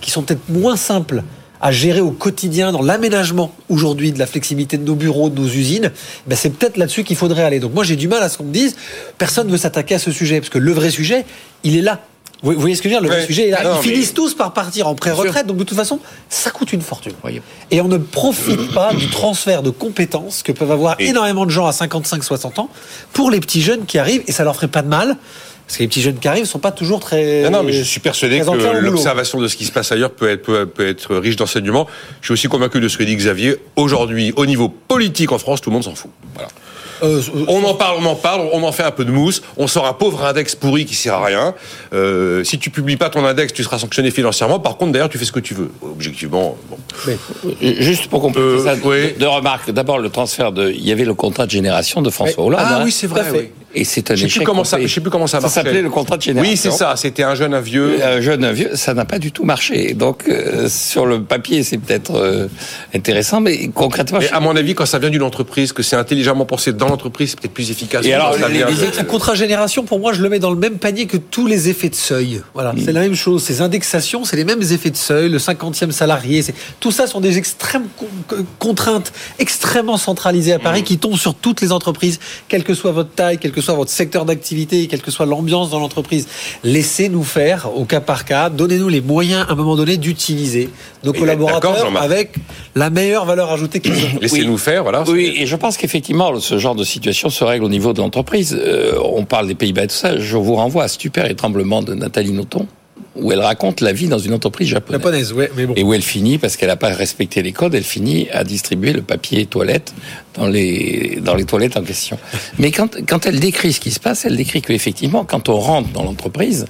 qui 0.00 0.10
sont 0.10 0.22
peut-être 0.22 0.48
moins 0.48 0.76
simples 0.76 1.24
à 1.60 1.72
gérer 1.72 2.00
au 2.00 2.10
quotidien 2.10 2.70
dans 2.70 2.82
l'aménagement 2.82 3.52
aujourd'hui 3.68 4.12
de 4.12 4.18
la 4.18 4.26
flexibilité 4.26 4.78
de 4.78 4.84
nos 4.84 4.94
bureaux, 4.94 5.28
de 5.28 5.40
nos 5.40 5.48
usines, 5.48 5.90
ben 6.26 6.36
c'est 6.36 6.50
peut-être 6.50 6.76
là-dessus 6.76 7.04
qu'il 7.04 7.16
faudrait 7.16 7.42
aller. 7.42 7.58
Donc 7.58 7.74
moi 7.74 7.82
j'ai 7.82 7.96
du 7.96 8.08
mal 8.08 8.22
à 8.22 8.28
ce 8.28 8.38
qu'on 8.38 8.44
me 8.44 8.52
dise, 8.52 8.76
personne 9.16 9.46
ne 9.46 9.52
veut 9.52 9.58
s'attaquer 9.58 9.96
à 9.96 9.98
ce 9.98 10.12
sujet, 10.12 10.38
parce 10.40 10.50
que 10.50 10.58
le 10.58 10.72
vrai 10.72 10.90
sujet, 10.90 11.24
il 11.64 11.76
est 11.76 11.82
là. 11.82 12.00
Vous 12.42 12.52
voyez 12.52 12.76
ce 12.76 12.82
que 12.82 12.88
je 12.88 12.94
veux 12.94 13.00
dire? 13.00 13.08
Le 13.10 13.14
Ouais. 13.14 13.26
sujet 13.26 13.48
est 13.48 13.50
là. 13.50 13.64
Non, 13.64 13.70
Ils 13.82 13.88
mais- 13.88 13.94
finissent 13.94 14.14
tous 14.14 14.34
par 14.34 14.52
partir 14.52 14.86
en 14.86 14.94
pré-retraite, 14.94 15.46
donc 15.46 15.56
de 15.56 15.64
toute 15.64 15.76
façon, 15.76 15.98
ça 16.28 16.50
coûte 16.50 16.72
une 16.72 16.82
fortune. 16.82 17.12
Et 17.70 17.80
on 17.80 17.88
ne 17.88 17.98
profite 17.98 18.72
pas 18.72 18.94
du 18.94 19.08
transfert 19.08 19.62
de 19.62 19.70
compétences 19.70 20.42
que 20.42 20.52
peuvent 20.52 20.70
avoir 20.70 20.96
Et- 21.00 21.06
énormément 21.08 21.46
de 21.46 21.50
gens 21.50 21.66
à 21.66 21.72
55-60 21.72 22.58
ans 22.60 22.68
pour 23.12 23.30
les 23.30 23.40
petits 23.40 23.60
jeunes 23.60 23.86
qui 23.86 23.98
arrivent, 23.98 24.22
et 24.28 24.32
ça 24.32 24.44
leur 24.44 24.54
ferait 24.54 24.68
pas 24.68 24.82
de 24.82 24.88
mal, 24.88 25.16
parce 25.66 25.76
que 25.78 25.82
les 25.82 25.88
petits 25.88 26.00
jeunes 26.00 26.18
qui 26.18 26.28
arrivent 26.28 26.44
sont 26.46 26.58
pas 26.60 26.70
toujours 26.72 27.00
très... 27.00 27.42
Non, 27.42 27.50
non, 27.50 27.62
mais 27.64 27.72
je 27.72 27.82
suis 27.82 28.00
persuadé 28.00 28.40
que 28.40 28.80
l'observation 28.80 29.40
de 29.40 29.48
ce 29.48 29.56
qui 29.56 29.64
se 29.64 29.72
passe 29.72 29.90
ailleurs 29.92 30.12
peut 30.12 30.30
être, 30.30 30.42
peut, 30.42 30.64
peut 30.66 30.86
être 30.88 31.16
riche 31.16 31.36
d'enseignements. 31.36 31.86
Je 32.20 32.26
suis 32.28 32.32
aussi 32.34 32.48
convaincu 32.48 32.80
de 32.80 32.88
ce 32.88 32.96
que 32.96 33.02
dit 33.04 33.16
Xavier. 33.16 33.56
Aujourd'hui, 33.76 34.32
au 34.36 34.46
niveau 34.46 34.68
politique 34.68 35.32
en 35.32 35.38
France, 35.38 35.60
tout 35.60 35.70
le 35.70 35.74
monde 35.74 35.84
s'en 35.84 35.94
fout. 35.94 36.10
Voilà. 36.34 36.48
Euh, 37.02 37.22
On 37.48 37.62
en 37.64 37.74
parle, 37.74 37.96
on 38.00 38.06
en 38.06 38.14
parle, 38.14 38.42
on 38.52 38.62
en 38.62 38.72
fait 38.72 38.82
un 38.82 38.90
peu 38.90 39.04
de 39.04 39.10
mousse. 39.10 39.42
On 39.56 39.66
sort 39.66 39.86
un 39.86 39.92
pauvre 39.92 40.24
index 40.24 40.54
pourri 40.54 40.84
qui 40.84 40.94
sert 40.94 41.14
à 41.14 41.24
rien. 41.24 41.54
Euh, 41.92 42.44
si 42.44 42.58
tu 42.58 42.70
publies 42.70 42.96
pas 42.96 43.10
ton 43.10 43.24
index, 43.24 43.52
tu 43.52 43.62
seras 43.64 43.78
sanctionné 43.78 44.10
financièrement. 44.10 44.58
Par 44.60 44.76
contre, 44.76 44.92
d'ailleurs, 44.92 45.08
tu 45.08 45.18
fais 45.18 45.24
ce 45.24 45.32
que 45.32 45.40
tu 45.40 45.54
veux. 45.54 45.70
Objectivement, 45.82 46.56
bon. 46.70 46.78
Juste 47.60 48.08
pour 48.08 48.20
compléter 48.22 48.46
Euh, 48.46 48.64
ça, 48.64 48.74
oui. 48.84 49.14
deux 49.18 49.28
remarques. 49.28 49.70
D'abord, 49.70 49.98
le 49.98 50.10
transfert 50.10 50.52
de. 50.52 50.70
Il 50.70 50.86
y 50.86 50.92
avait 50.92 51.04
le 51.04 51.14
contrat 51.14 51.46
de 51.46 51.50
génération 51.50 52.02
de 52.02 52.10
François 52.10 52.44
Hollande. 52.44 52.60
Ah 52.62 52.76
hein. 52.78 52.82
oui, 52.84 52.92
c'est 52.92 53.06
vrai. 53.06 53.22
oui. 53.32 53.50
Et 53.80 53.84
c'est 53.84 54.10
un 54.10 54.14
Je 54.14 54.20
sais 54.22 54.26
échec 54.26 54.38
plus 54.42 54.46
comment 54.46 54.64
ça, 54.64 54.78
je 54.80 54.86
sais 54.92 55.00
plus 55.00 55.10
comment 55.10 55.26
ça 55.28 55.38
Ça 55.38 55.42
marchait. 55.42 55.54
s'appelait 55.62 55.82
le 55.82 55.90
contrat 55.90 56.16
de 56.16 56.22
génération. 56.22 56.50
Oui, 56.52 56.56
c'est 56.56 56.70
ça. 56.72 56.94
C'était 56.96 57.22
un 57.22 57.34
jeune, 57.36 57.54
un 57.54 57.60
vieux. 57.60 58.04
Un 58.04 58.20
jeune, 58.20 58.42
un 58.44 58.50
vieux, 58.52 58.70
ça 58.74 58.92
n'a 58.94 59.04
pas 59.04 59.18
du 59.20 59.30
tout 59.30 59.44
marché. 59.44 59.94
Donc, 59.94 60.24
euh, 60.28 60.68
sur 60.68 61.06
le 61.06 61.22
papier, 61.22 61.62
c'est 61.62 61.78
peut-être 61.78 62.16
euh, 62.16 62.48
intéressant, 62.94 63.40
mais 63.40 63.68
concrètement, 63.68 64.18
Mais 64.20 64.28
à 64.30 64.40
mon 64.40 64.56
avis, 64.56 64.74
quand 64.74 64.86
ça 64.86 64.98
vient 64.98 65.10
d'une 65.10 65.22
entreprise, 65.22 65.72
que 65.72 65.82
c'est 65.82 65.96
intelligemment 65.96 66.44
pensé 66.44 66.72
dans 66.72 66.88
l'entreprise, 66.88 67.30
c'est 67.30 67.40
peut-être 67.40 67.54
plus 67.54 67.70
efficace. 67.70 68.04
Et 68.04 68.12
alors, 68.12 68.34
ça 68.34 68.48
les- 68.48 68.64
les 68.64 69.04
contrat 69.04 69.34
génération, 69.34 69.84
pour 69.84 70.00
moi, 70.00 70.12
je 70.12 70.22
le 70.22 70.28
mets 70.28 70.38
dans 70.40 70.50
le 70.50 70.56
même 70.58 70.78
panier 70.78 71.06
que 71.06 71.16
tous 71.16 71.46
les 71.46 71.68
effets 71.68 71.88
de 71.88 71.94
seuil. 71.94 72.42
Voilà, 72.54 72.74
c'est 72.84 72.92
la 72.92 73.00
même 73.00 73.14
chose. 73.14 73.42
Ces 73.44 73.60
indexations, 73.60 74.24
c'est 74.24 74.36
les 74.36 74.44
mêmes 74.44 74.62
effets 74.62 74.90
de 74.90 74.96
seuil. 74.96 75.28
Le 75.28 75.38
50e 75.38 75.92
salarié, 75.92 76.44
tout 76.80 76.90
ça 76.90 77.06
sont 77.06 77.20
des 77.20 77.38
extrêmes 77.38 77.86
con- 77.96 78.06
contraintes 78.58 79.12
extrêmement 79.38 79.96
centralisées 79.96 80.52
à 80.52 80.58
Paris 80.58 80.82
qui 80.82 80.98
tombent 80.98 81.16
sur 81.16 81.34
toutes 81.34 81.60
les 81.60 81.72
entreprises, 81.72 82.18
quelle 82.48 82.64
que 82.64 82.74
soit 82.74 82.92
votre 82.92 83.10
taille, 83.10 83.38
quel 83.38 83.52
que 83.52 83.60
soit 83.60 83.67
votre 83.76 83.90
secteur 83.90 84.24
d'activité, 84.24 84.86
quelle 84.86 85.02
que 85.02 85.10
soit 85.10 85.26
l'ambiance 85.26 85.70
dans 85.70 85.80
l'entreprise. 85.80 86.28
Laissez-nous 86.64 87.24
faire 87.24 87.70
au 87.76 87.84
cas 87.84 88.00
par 88.00 88.24
cas. 88.24 88.50
Donnez-nous 88.50 88.88
les 88.88 89.00
moyens 89.00 89.46
à 89.48 89.52
un 89.52 89.54
moment 89.54 89.76
donné 89.76 89.96
d'utiliser 89.96 90.68
nos 91.04 91.12
collaborateurs 91.12 91.90
avec 92.00 92.34
la 92.74 92.90
meilleure 92.90 93.24
valeur 93.24 93.50
ajoutée 93.50 93.80
qu'ils 93.80 93.92
ont. 93.92 94.08
Laissez-nous 94.20 94.58
faire, 94.58 94.82
voilà. 94.82 95.04
Oui, 95.08 95.34
et 95.36 95.46
je 95.46 95.56
pense 95.56 95.76
qu'effectivement, 95.76 96.38
ce 96.40 96.58
genre 96.58 96.74
de 96.74 96.84
situation 96.84 97.30
se 97.30 97.44
règle 97.44 97.64
au 97.64 97.68
niveau 97.68 97.92
de 97.92 98.00
l'entreprise. 98.00 98.58
Euh, 98.58 98.98
on 99.02 99.24
parle 99.24 99.46
des 99.46 99.54
Pays-Bas 99.54 99.84
et 99.84 99.86
tout 99.88 99.94
ça. 99.94 100.18
Je 100.18 100.36
vous 100.36 100.54
renvoie 100.54 100.84
à 100.84 100.88
Stupère 100.88 101.30
et 101.30 101.34
Tremblement 101.34 101.82
de 101.82 101.94
Nathalie 101.94 102.32
Nothomb, 102.32 102.66
où 103.20 103.32
elle 103.32 103.40
raconte 103.40 103.80
la 103.80 103.92
vie 103.92 104.08
dans 104.08 104.18
une 104.18 104.32
entreprise 104.32 104.68
japonaise. 104.68 105.00
Japonaise, 105.00 105.32
ouais, 105.32 105.50
mais 105.56 105.66
bon. 105.66 105.74
Et 105.76 105.82
où 105.82 105.92
elle 105.94 106.02
finit, 106.02 106.38
parce 106.38 106.56
qu'elle 106.56 106.68
n'a 106.68 106.76
pas 106.76 106.88
respecté 106.88 107.42
les 107.42 107.52
codes, 107.52 107.74
elle 107.74 107.84
finit 107.84 108.28
à 108.30 108.44
distribuer 108.44 108.92
le 108.92 109.02
papier 109.02 109.46
toilette 109.46 109.92
dans 110.34 110.46
les, 110.46 111.18
dans 111.22 111.34
les 111.34 111.44
toilettes 111.44 111.76
en 111.76 111.82
question. 111.82 112.18
Mais 112.58 112.70
quand, 112.70 112.96
quand 113.06 113.26
elle 113.26 113.40
décrit 113.40 113.72
ce 113.72 113.80
qui 113.80 113.90
se 113.90 114.00
passe, 114.00 114.24
elle 114.24 114.36
décrit 114.36 114.62
qu'effectivement, 114.62 115.24
quand 115.24 115.48
on 115.48 115.58
rentre 115.58 115.88
dans 115.90 116.04
l'entreprise, 116.04 116.66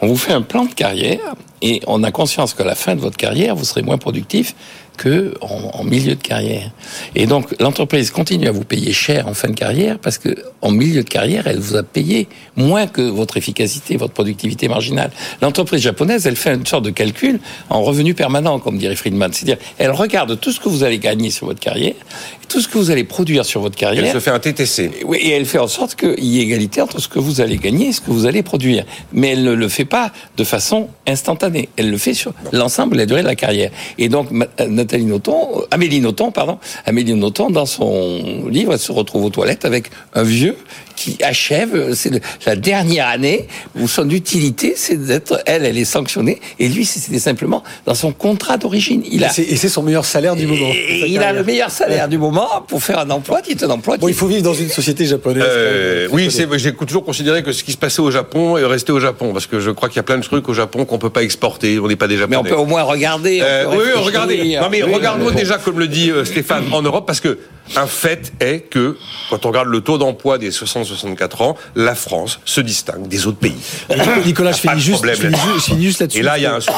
on 0.00 0.06
vous 0.06 0.16
fait 0.16 0.32
un 0.32 0.42
plan 0.42 0.64
de 0.64 0.74
carrière 0.74 1.34
et 1.62 1.80
on 1.86 2.02
a 2.02 2.10
conscience 2.10 2.54
qu'à 2.54 2.64
la 2.64 2.74
fin 2.74 2.96
de 2.96 3.00
votre 3.00 3.16
carrière, 3.16 3.54
vous 3.54 3.64
serez 3.64 3.82
moins 3.82 3.98
productif 3.98 4.54
que 4.96 5.34
en, 5.40 5.84
milieu 5.84 6.14
de 6.14 6.22
carrière. 6.22 6.70
Et 7.14 7.26
donc 7.26 7.54
l'entreprise 7.60 8.10
continue 8.10 8.48
à 8.48 8.52
vous 8.52 8.64
payer 8.64 8.92
cher 8.92 9.26
en 9.28 9.34
fin 9.34 9.48
de 9.48 9.54
carrière 9.54 9.98
parce 9.98 10.18
que 10.18 10.34
en 10.60 10.70
milieu 10.70 11.02
de 11.02 11.08
carrière, 11.08 11.46
elle 11.46 11.58
vous 11.58 11.76
a 11.76 11.82
payé 11.82 12.28
moins 12.56 12.86
que 12.86 13.02
votre 13.02 13.36
efficacité, 13.36 13.96
votre 13.96 14.12
productivité 14.12 14.68
marginale. 14.68 15.10
L'entreprise 15.40 15.82
japonaise, 15.82 16.26
elle 16.26 16.36
fait 16.36 16.54
une 16.54 16.66
sorte 16.66 16.84
de 16.84 16.90
calcul 16.90 17.40
en 17.68 17.82
revenu 17.82 18.14
permanent, 18.14 18.58
comme 18.58 18.78
dirait 18.78 18.96
Friedman. 18.96 19.32
C'est-à-dire, 19.32 19.58
elle 19.78 19.90
regarde 19.90 20.38
tout 20.38 20.52
ce 20.52 20.60
que 20.60 20.68
vous 20.68 20.84
allez 20.84 20.98
gagner 20.98 21.30
sur 21.30 21.46
votre 21.46 21.60
carrière, 21.60 21.94
tout 22.48 22.60
ce 22.60 22.68
que 22.68 22.78
vous 22.78 22.90
allez 22.90 23.04
produire 23.04 23.44
sur 23.44 23.60
votre 23.60 23.76
carrière. 23.76 24.04
Elle 24.04 24.12
se 24.12 24.20
fait 24.20 24.30
un 24.30 24.38
TTC. 24.38 24.90
Oui, 25.04 25.18
et 25.20 25.30
elle 25.30 25.46
fait 25.46 25.58
en 25.58 25.68
sorte 25.68 25.94
qu'il 25.94 26.24
y 26.24 26.40
ait 26.40 26.42
égalité 26.42 26.80
entre 26.80 27.00
ce 27.00 27.08
que 27.08 27.18
vous 27.18 27.40
allez 27.40 27.56
gagner 27.56 27.88
et 27.88 27.92
ce 27.92 28.00
que 28.00 28.10
vous 28.10 28.26
allez 28.26 28.42
produire. 28.42 28.84
Mais 29.12 29.30
elle 29.30 29.44
ne 29.44 29.52
le 29.52 29.68
fait 29.68 29.84
pas 29.84 30.12
de 30.36 30.44
façon 30.44 30.88
instantanée. 31.06 31.70
Elle 31.76 31.90
le 31.90 31.98
fait 31.98 32.14
sur 32.14 32.32
l'ensemble 32.52 32.92
de 32.92 32.98
la 32.98 33.06
durée 33.06 33.22
de 33.22 33.26
la 33.26 33.36
carrière. 33.36 33.70
Et 33.98 34.08
donc, 34.08 34.28
Pardon, 36.30 36.58
Amélie 36.86 37.14
Nothomb, 37.14 37.50
dans 37.50 37.66
son 37.66 38.46
livre, 38.48 38.72
elle 38.72 38.78
se 38.78 38.92
retrouve 38.92 39.24
aux 39.24 39.30
toilettes 39.30 39.64
avec 39.64 39.90
un 40.14 40.22
vieux 40.22 40.56
qui 40.96 41.18
achève, 41.22 41.94
c'est 41.94 42.20
la 42.46 42.56
dernière 42.56 43.08
année 43.08 43.46
où 43.78 43.88
son 43.88 44.08
utilité, 44.10 44.74
c'est 44.76 44.96
d'être, 44.96 45.42
elle, 45.46 45.64
elle 45.64 45.78
est 45.78 45.84
sanctionnée, 45.84 46.40
et 46.58 46.68
lui, 46.68 46.84
c'était 46.84 47.18
simplement 47.18 47.62
dans 47.86 47.94
son 47.94 48.12
contrat 48.12 48.56
d'origine. 48.56 49.02
Il 49.10 49.24
a, 49.24 49.32
et 49.38 49.56
c'est 49.56 49.68
son 49.68 49.82
meilleur 49.82 50.04
salaire 50.04 50.36
du 50.36 50.46
moment. 50.46 50.70
il 51.06 51.18
a 51.18 51.32
le 51.32 51.44
meilleur 51.44 51.70
salaire 51.70 52.08
du 52.08 52.18
moment 52.18 52.48
pour 52.66 52.82
faire 52.82 52.98
un 52.98 53.10
emploi 53.10 53.42
qui 53.42 53.52
est 53.52 53.62
un 53.62 53.70
emploi. 53.70 53.96
Bon, 53.98 54.08
il 54.08 54.14
faut 54.14 54.26
vivre 54.26 54.42
dans 54.42 54.54
une 54.54 54.68
société 54.68 55.06
japonaise. 55.06 55.42
Euh, 55.46 56.08
oui, 56.10 56.30
c'est, 56.30 56.46
j'ai 56.58 56.74
toujours 56.74 57.04
considéré 57.04 57.42
que 57.42 57.52
ce 57.52 57.64
qui 57.64 57.72
se 57.72 57.76
passait 57.76 58.02
au 58.02 58.10
Japon 58.10 58.56
est 58.56 58.64
resté 58.64 58.92
au 58.92 59.00
Japon, 59.00 59.32
parce 59.32 59.46
que 59.46 59.60
je 59.60 59.70
crois 59.70 59.88
qu'il 59.88 59.96
y 59.96 60.00
a 60.00 60.04
plein 60.04 60.18
de 60.18 60.22
trucs 60.22 60.48
au 60.48 60.54
Japon 60.54 60.84
qu'on 60.84 60.98
peut 60.98 61.10
pas 61.10 61.22
exporter. 61.22 61.78
On 61.78 61.88
n'est 61.88 61.96
pas 61.96 62.08
des 62.08 62.16
Japonais. 62.16 62.42
Mais 62.42 62.48
on 62.48 62.56
peut 62.56 62.60
au 62.60 62.66
moins 62.66 62.82
regarder. 62.82 63.40
Euh, 63.42 63.66
oui, 63.70 63.92
regardez. 63.96 64.58
Non, 64.60 64.68
mais 64.70 64.82
regardons 64.82 65.30
déjà, 65.30 65.58
comme 65.58 65.78
le 65.78 65.88
dit 65.88 66.10
euh, 66.10 66.24
Stéphane, 66.24 66.64
en 66.72 66.82
Europe, 66.82 67.06
parce 67.06 67.20
que 67.20 67.38
un 67.76 67.86
fait 67.86 68.32
est 68.40 68.60
que, 68.60 68.96
quand 69.30 69.44
on 69.46 69.48
regarde 69.48 69.68
le 69.68 69.80
taux 69.80 69.98
d'emploi 69.98 70.38
des 70.38 70.50
60-64 70.50 71.42
ans, 71.42 71.56
la 71.74 71.94
France 71.94 72.40
se 72.44 72.60
distingue 72.60 73.08
des 73.08 73.26
autres 73.26 73.38
pays. 73.38 73.56
Nicolas, 74.24 74.52
je 74.52 74.60
finis, 74.60 74.80
juste, 74.80 75.04
là-dessus. 75.04 76.18
Et 76.18 76.22
là, 76.22 76.38
il 76.38 76.42
y 76.42 76.46
a 76.46 76.54
un 76.54 76.60
sujet 76.60 76.74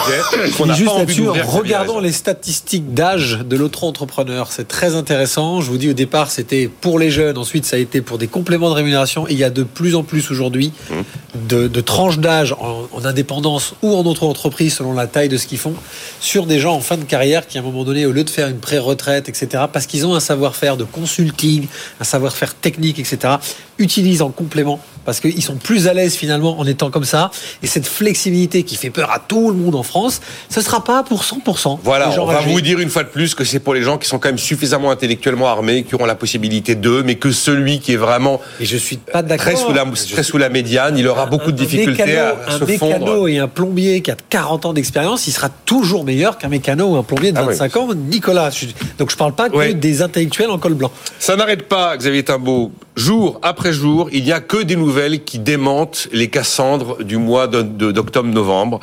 qu'on 0.57 0.67
n'a 0.67 0.77
pas 0.77 0.91
envie 0.91 1.17
d'ouvrir. 1.17 1.49
Regardons 1.49 2.01
les 2.01 2.13
statistiques 2.13 2.95
d'âge 2.95 3.41
de 3.45 3.57
l'auto-entrepreneur. 3.57 4.49
C'est 4.51 4.69
très 4.69 4.95
intéressant. 4.95 5.61
Je 5.61 5.71
vous 5.71 5.79
dis, 5.79 5.91
au 5.91 5.95
départ, 5.95 6.31
c'était 6.31 6.69
pour 6.69 6.99
les 6.99 7.11
jeunes. 7.11 7.39
Ensuite, 7.39 7.65
ça 7.65 7.77
a 7.77 7.79
été 7.79 8.01
pour 8.01 8.19
des 8.19 8.29
compléments 8.29 8.71
de 8.71 8.75
rémunération. 8.75 9.27
Et 9.29 9.33
il 9.33 9.39
y 9.39 9.45
a 9.45 9.51
de 9.51 9.63
plus 9.63 9.95
en 9.95 10.03
plus 10.03 10.31
aujourd'hui 10.31 10.73
hum. 10.91 11.05
de, 11.49 11.81
tranches 11.81 12.19
d'âge 12.19 12.53
en, 12.53 12.89
en, 12.93 13.05
indépendance 13.05 13.75
ou 13.83 13.95
en 13.95 14.05
auto-entreprise, 14.05 14.75
selon 14.75 14.93
la 14.93 15.07
taille 15.07 15.29
de 15.29 15.37
ce 15.37 15.47
qu'ils 15.47 15.59
font, 15.59 15.75
sur 16.21 16.47
des 16.47 16.59
gens 16.59 16.75
en 16.75 16.81
fin 16.81 16.97
de 16.97 17.05
carrière 17.05 17.47
qui, 17.47 17.59
à 17.59 17.61
un 17.61 17.65
moment 17.65 17.85
donné, 17.85 18.07
au 18.07 18.13
lieu 18.13 18.25
de 18.25 18.31
faire 18.31 18.49
une 18.49 18.59
pré-retraite, 18.59 19.29
etc., 19.29 19.65
parce 19.73 19.87
qu'ils 19.87 20.07
ont 20.07 20.15
un 20.15 20.21
savoir-faire 20.21 20.77
de 20.77 20.84
consulting, 20.85 21.67
un 22.01 22.05
savoir-faire 22.05 22.55
technique, 22.55 22.99
etc., 22.99 23.35
utilisent 23.79 24.23
en 24.23 24.31
complément 24.31 24.81
parce 25.05 25.21
qu'ils 25.21 25.43
sont 25.43 25.57
plus 25.57 25.89
à 25.89 25.95
l'aise 25.95 26.15
finalement 26.15 26.59
en 26.59 26.67
étant 26.67 26.91
comme 26.91 27.05
ça. 27.05 27.31
Et 27.63 27.67
cette 27.67 27.87
flexibilité 27.87 28.63
qui 28.63 28.77
fait 28.77 28.91
peur 28.91 29.11
à 29.11 29.19
tout 29.19 29.51
le 29.51 29.57
monde 29.57 29.75
en 29.75 29.83
France, 29.83 30.21
ce 30.49 30.61
ne 30.61 30.65
sera 30.65 30.85
pas 30.85 31.03
pour 31.03 31.23
100%. 31.23 31.79
Voilà, 31.83 32.11
on 32.21 32.27
va 32.27 32.41
vous 32.41 32.61
dire 32.61 32.79
une 32.79 32.91
fois 32.91 33.05
de 33.05 33.09
plus 33.09 33.35
que 33.35 33.45
c'est 33.45 33.61
pour 33.61 33.75
les 33.75 33.83
gens 33.83 33.99
qui 33.99 34.09
sont 34.09 34.19
quand 34.19 34.29
même 34.29 34.39
suffisamment 34.39 34.91
intellectuellement 34.91 35.49
armés, 35.49 35.83
qui 35.83 35.95
auront 35.95 36.07
la 36.07 36.15
possibilité 36.15 36.75
d'eux, 36.75 37.03
mais 37.03 37.17
que 37.17 37.31
celui 37.31 37.81
qui 37.81 37.93
est 37.93 37.97
vraiment 37.97 38.41
et 38.61 38.65
je 38.65 38.77
suis 38.77 38.97
pas 38.97 39.23
très, 39.23 39.57
sous 39.57 39.73
la, 39.73 39.85
très 39.85 40.23
sous 40.23 40.39
la 40.39 40.49
médiane, 40.49 40.97
il 40.99 41.07
aura 41.09 41.27
beaucoup 41.27 41.53
de 41.53 41.57
difficultés 41.57 42.19
à, 42.19 42.37
un 42.49 42.59
se 42.59 42.65
mécano 42.65 43.27
et 43.27 43.39
un 43.39 43.49
plombier 43.49 44.01
qui 44.01 44.11
a 44.11 44.17
40 44.31 44.67
ans 44.67 44.73
d'expérience, 44.73 45.27
il 45.27 45.33
sera 45.33 45.49
toujours 45.49 46.05
meilleur 46.05 46.39
qu'un 46.39 46.49
mécano 46.49 46.87
ou 46.87 46.97
un 46.97 47.03
plombier 47.03 47.33
de 47.33 47.39
25 47.39 47.73
ah 47.75 47.79
ans. 47.79 47.89
Nicolas, 47.95 48.51
donc 48.99 49.11
je 49.11 49.15
ne 49.15 49.19
parle 49.19 49.35
pas 49.35 49.49
que 49.49 49.73
des 49.73 50.03
intellectuels 50.03 50.51
en 50.51 50.59
col 50.59 50.75
blanc. 50.75 50.91
Ça 51.19 51.37
n'arrête 51.37 51.69
pas, 51.69 51.97
Xavier 51.97 52.23
Timbaud. 52.23 52.73
Jour 52.97 53.41
après 53.43 53.73
jour, 53.73 54.09
il 54.13 54.23
n'y 54.23 54.33
a 54.33 54.41
que 54.41 54.63
des 54.63 54.77
nouvelles 54.77 54.94
qui 55.25 55.39
démentent 55.39 56.09
les 56.13 56.29
Cassandres 56.29 57.03
du 57.03 57.17
mois 57.17 57.47
d'octobre-novembre. 57.47 58.81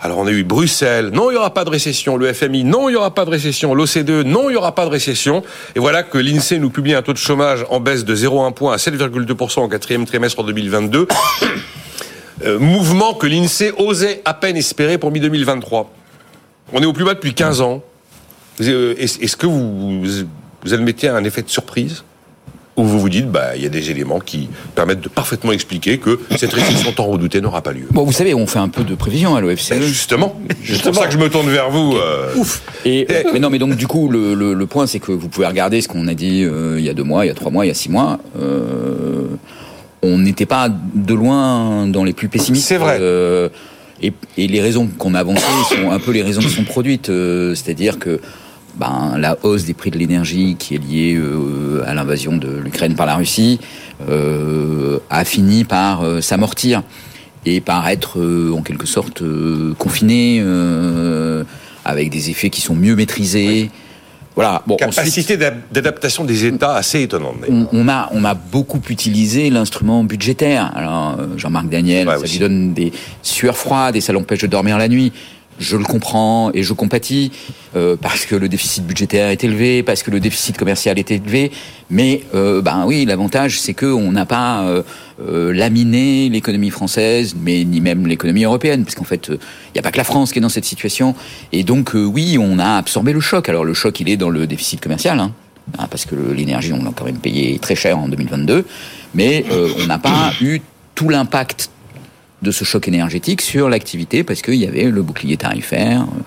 Alors 0.00 0.18
on 0.18 0.26
a 0.26 0.30
eu 0.30 0.44
Bruxelles, 0.44 1.10
non 1.12 1.30
il 1.30 1.34
n'y 1.34 1.38
aura 1.38 1.54
pas 1.54 1.64
de 1.64 1.70
récession, 1.70 2.16
le 2.16 2.30
FMI, 2.32 2.64
non 2.64 2.88
il 2.88 2.92
n'y 2.92 2.96
aura 2.96 3.14
pas 3.14 3.24
de 3.24 3.30
récession, 3.30 3.74
l'OCDE, 3.74 4.26
non 4.26 4.50
il 4.50 4.52
n'y 4.52 4.56
aura 4.56 4.74
pas 4.74 4.84
de 4.84 4.90
récession. 4.90 5.42
Et 5.74 5.78
voilà 5.78 6.02
que 6.02 6.18
l'INSEE 6.18 6.58
nous 6.58 6.70
publie 6.70 6.94
un 6.94 7.02
taux 7.02 7.14
de 7.14 7.18
chômage 7.18 7.64
en 7.70 7.80
baisse 7.80 8.04
de 8.04 8.14
0,1 8.14 8.52
point 8.52 8.74
à 8.74 8.76
7,2% 8.76 9.60
au 9.60 9.68
quatrième 9.68 10.04
trimestre 10.04 10.42
2022. 10.42 11.08
Euh, 12.44 12.58
mouvement 12.58 13.14
que 13.14 13.28
l'INSEE 13.28 13.72
osait 13.78 14.20
à 14.24 14.34
peine 14.34 14.56
espérer 14.56 14.98
pour 14.98 15.12
mi-2023. 15.12 15.86
On 16.72 16.82
est 16.82 16.84
au 16.84 16.92
plus 16.92 17.04
bas 17.04 17.14
depuis 17.14 17.32
15 17.32 17.60
ans. 17.60 17.80
Euh, 18.60 18.96
est-ce 18.98 19.36
que 19.36 19.46
vous, 19.46 20.02
vous 20.64 20.74
admettez 20.74 21.08
un 21.08 21.22
effet 21.22 21.42
de 21.42 21.48
surprise? 21.48 22.02
Où 22.76 22.84
vous 22.84 22.98
vous 22.98 23.08
dites, 23.08 23.30
bah, 23.30 23.56
il 23.56 23.62
y 23.62 23.66
a 23.66 23.68
des 23.68 23.90
éléments 23.90 24.18
qui 24.18 24.48
permettent 24.74 25.00
de 25.00 25.08
parfaitement 25.08 25.52
expliquer 25.52 25.98
que 25.98 26.18
cette 26.36 26.52
récession 26.52 26.90
tant 26.92 27.06
redoutée 27.06 27.40
n'aura 27.40 27.62
pas 27.62 27.72
lieu. 27.72 27.86
Bon, 27.90 28.04
vous 28.04 28.12
savez, 28.12 28.34
on 28.34 28.46
fait 28.46 28.58
un 28.58 28.68
peu 28.68 28.82
de 28.82 28.94
prévision 28.94 29.36
à 29.36 29.40
l'OFCE. 29.40 29.70
Ben 29.70 29.82
justement, 29.82 30.40
c'est 30.64 30.82
pour 30.82 30.94
ça 30.94 31.06
que 31.06 31.12
je 31.12 31.18
me 31.18 31.30
tourne 31.30 31.48
vers 31.48 31.70
vous. 31.70 31.96
Euh. 31.96 32.34
Ouf. 32.36 32.62
Et, 32.84 33.06
mais 33.32 33.38
non, 33.38 33.50
mais 33.50 33.58
donc 33.58 33.76
du 33.76 33.86
coup, 33.86 34.08
le, 34.08 34.34
le, 34.34 34.66
point, 34.66 34.86
c'est 34.86 34.98
que 34.98 35.12
vous 35.12 35.28
pouvez 35.28 35.46
regarder 35.46 35.80
ce 35.80 35.88
qu'on 35.88 36.08
a 36.08 36.14
dit 36.14 36.42
euh, 36.42 36.78
il 36.78 36.84
y 36.84 36.88
a 36.88 36.94
deux 36.94 37.04
mois, 37.04 37.24
il 37.24 37.28
y 37.28 37.30
a 37.30 37.34
trois 37.34 37.52
mois, 37.52 37.64
il 37.64 37.68
y 37.68 37.72
a 37.72 37.74
six 37.74 37.90
mois. 37.90 38.18
Euh, 38.40 39.26
on 40.02 40.18
n'était 40.18 40.46
pas 40.46 40.68
de 40.68 41.14
loin 41.14 41.86
dans 41.86 42.02
les 42.02 42.12
plus 42.12 42.28
pessimistes. 42.28 42.66
C'est 42.66 42.76
vrai. 42.76 43.00
et, 44.02 44.12
et, 44.36 44.46
les 44.48 44.60
raisons 44.60 44.88
qu'on 44.98 45.14
a 45.14 45.20
avancées 45.20 45.44
sont 45.68 45.92
un 45.92 45.98
peu 46.00 46.10
les 46.10 46.22
raisons 46.22 46.40
qui 46.40 46.50
sont 46.50 46.64
produites, 46.64 47.06
c'est-à-dire 47.54 47.98
que 48.00 48.20
ben, 48.76 49.16
la 49.18 49.36
hausse 49.42 49.64
des 49.64 49.74
prix 49.74 49.90
de 49.90 49.98
l'énergie 49.98 50.56
qui 50.58 50.74
est 50.74 50.78
liée 50.78 51.14
euh, 51.14 51.84
à 51.86 51.94
l'invasion 51.94 52.36
de 52.36 52.48
l'Ukraine 52.48 52.94
par 52.94 53.06
la 53.06 53.16
Russie 53.16 53.60
euh, 54.08 54.98
a 55.10 55.24
fini 55.24 55.64
par 55.64 56.02
euh, 56.02 56.20
s'amortir 56.20 56.82
et 57.46 57.60
par 57.60 57.88
être 57.88 58.18
en 58.52 58.62
quelque 58.62 58.86
sorte 58.86 59.22
confiné 59.76 60.42
avec 61.84 62.08
des 62.08 62.30
effets 62.30 62.48
qui 62.48 62.62
sont 62.62 62.74
mieux 62.74 62.96
maîtrisés. 62.96 63.70
Voilà. 64.34 64.62
Bon, 64.66 64.76
Capacité 64.76 65.36
d'adaptation 65.36 66.24
des 66.24 66.46
États 66.46 66.74
assez 66.74 67.02
étonnante. 67.02 67.36
On, 67.50 67.86
a, 67.86 68.08
on 68.12 68.24
a 68.24 68.32
beaucoup 68.32 68.80
utilisé 68.88 69.50
l'instrument 69.50 70.04
budgétaire. 70.04 70.72
Alors, 70.74 71.18
Jean-Marc 71.36 71.68
Daniel, 71.68 72.08
ça 72.08 72.26
lui 72.26 72.38
donne 72.38 72.72
des 72.72 72.92
sueurs 73.20 73.58
froides 73.58 73.94
et 73.94 74.00
ça 74.00 74.14
l'empêche 74.14 74.40
de 74.40 74.46
dormir 74.46 74.78
la 74.78 74.88
nuit 74.88 75.12
je 75.58 75.76
le 75.76 75.84
comprends 75.84 76.50
et 76.52 76.62
je 76.62 76.72
compatis 76.72 77.32
euh, 77.76 77.96
parce 78.00 78.26
que 78.26 78.34
le 78.34 78.48
déficit 78.48 78.84
budgétaire 78.86 79.28
est 79.28 79.44
élevé, 79.44 79.82
parce 79.82 80.02
que 80.02 80.10
le 80.10 80.20
déficit 80.20 80.56
commercial 80.56 80.98
est 80.98 81.10
élevé. 81.10 81.50
Mais 81.90 82.22
euh, 82.34 82.62
ben 82.62 82.84
oui, 82.86 83.04
l'avantage 83.04 83.60
c'est 83.60 83.74
que 83.74 83.86
on 83.86 84.12
n'a 84.12 84.26
pas 84.26 84.62
euh 84.62 84.82
laminé 85.52 86.28
l'économie 86.28 86.70
française, 86.70 87.36
mais 87.40 87.64
ni 87.64 87.80
même 87.80 88.08
l'économie 88.08 88.42
européenne, 88.42 88.82
parce 88.82 88.96
qu'en 88.96 89.04
fait, 89.04 89.28
il 89.28 89.38
n'y 89.74 89.78
a 89.78 89.82
pas 89.82 89.92
que 89.92 89.96
la 89.96 90.02
France 90.04 90.32
qui 90.32 90.40
est 90.40 90.42
dans 90.42 90.48
cette 90.48 90.64
situation. 90.64 91.14
Et 91.52 91.62
donc 91.62 91.92
oui, 91.94 92.36
on 92.36 92.58
a 92.58 92.76
absorbé 92.76 93.12
le 93.12 93.20
choc. 93.20 93.48
Alors 93.48 93.64
le 93.64 93.74
choc, 93.74 94.00
il 94.00 94.08
est 94.08 94.16
dans 94.16 94.30
le 94.30 94.48
déficit 94.48 94.80
commercial. 94.80 95.20
Hein, 95.20 95.32
hein 95.78 95.86
parce 95.88 96.04
que 96.04 96.16
l'énergie, 96.16 96.72
on 96.72 96.82
l'a 96.82 96.90
quand 96.92 97.04
même 97.04 97.18
payé 97.18 97.60
très 97.60 97.76
cher 97.76 97.96
en 97.96 98.08
2022, 98.08 98.64
mais 99.14 99.44
on 99.78 99.86
n'a 99.86 99.98
pas 99.98 100.32
eu 100.40 100.60
tout 100.96 101.08
l'impact 101.08 101.70
de 102.44 102.52
ce 102.52 102.64
choc 102.64 102.86
énergétique 102.86 103.40
sur 103.40 103.68
l'activité 103.68 104.22
parce 104.22 104.42
qu'il 104.42 104.54
y 104.54 104.66
avait 104.66 104.84
le 104.84 105.02
bouclier 105.02 105.36
tarifaire 105.36 106.02
euh, 106.02 106.20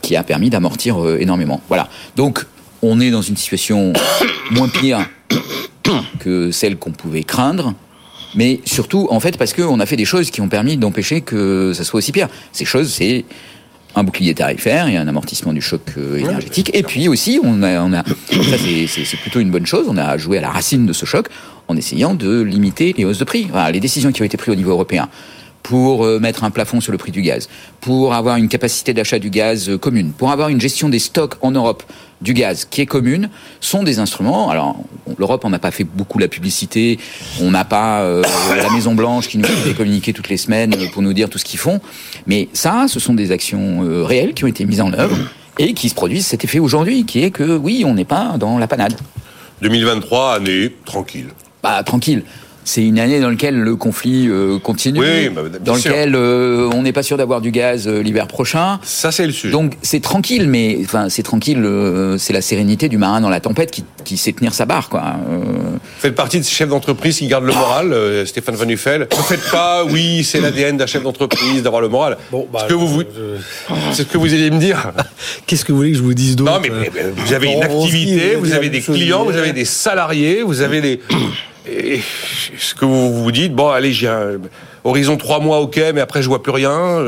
qui 0.00 0.16
a 0.16 0.22
permis 0.22 0.48
d'amortir 0.48 1.04
euh, 1.04 1.18
énormément. 1.20 1.60
Voilà. 1.68 1.90
Donc, 2.14 2.46
on 2.80 3.00
est 3.00 3.10
dans 3.10 3.20
une 3.20 3.36
situation 3.36 3.92
moins 4.52 4.68
pire 4.68 5.06
que 6.20 6.50
celle 6.50 6.76
qu'on 6.76 6.92
pouvait 6.92 7.24
craindre, 7.24 7.74
mais 8.34 8.60
surtout, 8.64 9.08
en 9.10 9.20
fait, 9.20 9.36
parce 9.36 9.52
qu'on 9.52 9.80
a 9.80 9.86
fait 9.86 9.96
des 9.96 10.04
choses 10.04 10.30
qui 10.30 10.40
ont 10.40 10.48
permis 10.48 10.76
d'empêcher 10.76 11.20
que 11.20 11.72
ça 11.74 11.84
soit 11.84 11.98
aussi 11.98 12.12
pire. 12.12 12.28
Ces 12.52 12.64
choses, 12.64 12.92
c'est 12.92 13.24
un 13.96 14.04
bouclier 14.04 14.34
tarifaire 14.34 14.88
et 14.88 14.96
un 14.96 15.08
amortissement 15.08 15.52
du 15.52 15.62
choc 15.62 15.80
euh, 15.96 16.18
énergétique. 16.18 16.70
Et 16.74 16.82
puis 16.82 17.08
aussi, 17.08 17.40
on 17.42 17.62
a, 17.62 17.80
on 17.80 17.92
a 17.92 18.04
ça 18.30 18.56
c'est 18.58 19.16
plutôt 19.16 19.40
une 19.40 19.50
bonne 19.50 19.66
chose, 19.66 19.86
on 19.88 19.96
a 19.96 20.16
joué 20.18 20.38
à 20.38 20.42
la 20.42 20.50
racine 20.50 20.86
de 20.86 20.92
ce 20.92 21.06
choc 21.06 21.28
en 21.66 21.76
essayant 21.76 22.14
de 22.14 22.42
limiter 22.42 22.94
les 22.96 23.04
hausses 23.04 23.18
de 23.18 23.24
prix. 23.24 23.48
les 23.72 23.80
décisions 23.80 24.12
qui 24.12 24.22
ont 24.22 24.24
été 24.24 24.36
prises 24.36 24.52
au 24.52 24.56
niveau 24.56 24.70
européen 24.70 25.08
pour 25.66 26.04
euh, 26.04 26.20
mettre 26.20 26.44
un 26.44 26.52
plafond 26.52 26.80
sur 26.80 26.92
le 26.92 26.98
prix 26.98 27.10
du 27.10 27.22
gaz, 27.22 27.48
pour 27.80 28.14
avoir 28.14 28.36
une 28.36 28.46
capacité 28.46 28.94
d'achat 28.94 29.18
du 29.18 29.30
gaz 29.30 29.68
euh, 29.68 29.76
commune, 29.76 30.12
pour 30.12 30.30
avoir 30.30 30.48
une 30.48 30.60
gestion 30.60 30.88
des 30.88 31.00
stocks 31.00 31.34
en 31.40 31.50
Europe 31.50 31.82
du 32.20 32.34
gaz 32.34 32.68
qui 32.70 32.82
est 32.82 32.86
commune, 32.86 33.30
sont 33.60 33.82
des 33.82 33.98
instruments. 33.98 34.48
Alors, 34.48 34.76
l'Europe, 35.18 35.44
on 35.44 35.50
n'a 35.50 35.58
pas 35.58 35.72
fait 35.72 35.82
beaucoup 35.82 36.20
la 36.20 36.28
publicité, 36.28 37.00
on 37.40 37.50
n'a 37.50 37.64
pas 37.64 38.02
euh, 38.02 38.22
la 38.56 38.70
Maison 38.70 38.94
Blanche 38.94 39.26
qui 39.26 39.38
nous 39.38 39.44
fait 39.48 39.74
communiquer 39.74 40.12
toutes 40.12 40.28
les 40.28 40.36
semaines 40.36 40.72
pour 40.92 41.02
nous 41.02 41.12
dire 41.12 41.28
tout 41.28 41.38
ce 41.38 41.44
qu'ils 41.44 41.58
font, 41.58 41.80
mais 42.28 42.48
ça, 42.52 42.86
ce 42.86 43.00
sont 43.00 43.14
des 43.14 43.32
actions 43.32 43.80
réelles 44.04 44.34
qui 44.34 44.44
ont 44.44 44.48
été 44.48 44.64
mises 44.66 44.80
en 44.80 44.92
œuvre 44.92 45.16
et 45.58 45.74
qui 45.74 45.88
se 45.88 45.96
produisent 45.96 46.26
cet 46.26 46.44
effet 46.44 46.60
aujourd'hui, 46.60 47.04
qui 47.06 47.24
est 47.24 47.32
que 47.32 47.56
oui, 47.56 47.82
on 47.84 47.94
n'est 47.94 48.04
pas 48.04 48.36
dans 48.38 48.58
la 48.58 48.68
panade. 48.68 48.94
2023, 49.62 50.34
année 50.34 50.72
tranquille. 50.84 51.30
Bah, 51.60 51.82
tranquille 51.82 52.22
c'est 52.68 52.82
une 52.84 52.98
année 52.98 53.20
dans 53.20 53.30
laquelle 53.30 53.56
le 53.60 53.76
conflit 53.76 54.26
euh, 54.28 54.58
continue, 54.58 54.98
Oui, 54.98 55.28
bah, 55.28 55.42
dans 55.64 55.76
lequel 55.76 56.16
euh, 56.16 56.68
on 56.74 56.82
n'est 56.82 56.92
pas 56.92 57.04
sûr 57.04 57.16
d'avoir 57.16 57.40
du 57.40 57.52
gaz 57.52 57.86
euh, 57.86 58.02
l'hiver 58.02 58.26
prochain. 58.26 58.80
Ça, 58.82 59.12
c'est 59.12 59.24
le 59.24 59.30
sujet. 59.32 59.52
Donc 59.52 59.74
c'est 59.82 60.00
tranquille, 60.02 60.48
mais 60.48 60.76
enfin 60.82 61.08
c'est 61.08 61.22
tranquille, 61.22 61.62
euh, 61.64 62.18
c'est 62.18 62.32
la 62.32 62.42
sérénité 62.42 62.88
du 62.88 62.98
marin 62.98 63.20
dans 63.20 63.28
la 63.30 63.38
tempête 63.38 63.70
qui, 63.70 63.84
qui 64.04 64.16
sait 64.16 64.32
tenir 64.32 64.52
sa 64.52 64.66
barre, 64.66 64.88
quoi. 64.88 65.02
Euh, 65.30 65.38
Vous 65.44 65.78
faites 66.00 66.16
partie 66.16 66.40
de 66.40 66.44
ces 66.44 66.50
chefs 66.54 66.68
d'entreprise 66.68 67.18
qui 67.18 67.28
gardent 67.28 67.46
le 67.46 67.52
moral, 67.54 67.92
euh, 67.92 68.26
Stéphane 68.26 68.56
Van 68.56 68.64
Nuffel. 68.66 69.02
Ne 69.10 69.22
faites 69.22 69.48
pas, 69.52 69.84
oui, 69.84 70.24
c'est 70.24 70.40
l'ADN 70.40 70.76
d'un 70.76 70.86
chef 70.86 71.04
d'entreprise 71.04 71.62
d'avoir 71.62 71.80
le 71.80 71.88
moral. 71.88 72.18
Bon, 72.32 72.48
bah, 72.52 72.60
ce 72.64 72.66
que 72.66 72.74
vous, 72.74 72.88
vous- 72.88 73.02
c'est 73.92 74.02
ce 74.02 74.08
que 74.08 74.18
vous 74.18 74.34
alliez 74.34 74.50
me 74.50 74.58
dire. 74.58 74.90
Qu'est-ce 75.46 75.64
que 75.64 75.70
vous 75.70 75.78
voulez 75.78 75.92
que 75.92 75.98
je 75.98 76.02
vous 76.02 76.14
dise 76.14 76.34
d'autre? 76.34 76.52
Non, 76.52 76.60
mais, 76.60 76.70
mais- 76.70 76.90
mais 76.92 77.10
vous 77.14 77.32
avez 77.32 77.46
une 77.52 77.62
activité, 77.62 78.34
vous 78.34 78.52
avez 78.52 78.70
des 78.70 78.80
clients, 78.80 79.24
vous 79.24 79.36
avez 79.36 79.52
des 79.52 79.64
salariés, 79.64 80.42
vous 80.42 80.62
avez 80.62 80.80
les. 80.80 81.00
Et 81.68 82.00
ce 82.58 82.74
que 82.74 82.84
vous 82.84 83.22
vous 83.22 83.32
dites, 83.32 83.54
bon, 83.54 83.68
allez, 83.68 83.92
j'ai 83.92 84.08
un 84.08 84.38
horizon 84.84 85.16
trois 85.16 85.40
mois, 85.40 85.60
ok, 85.60 85.80
mais 85.94 86.00
après 86.00 86.22
je 86.22 86.28
vois 86.28 86.42
plus 86.42 86.52
rien. 86.52 87.02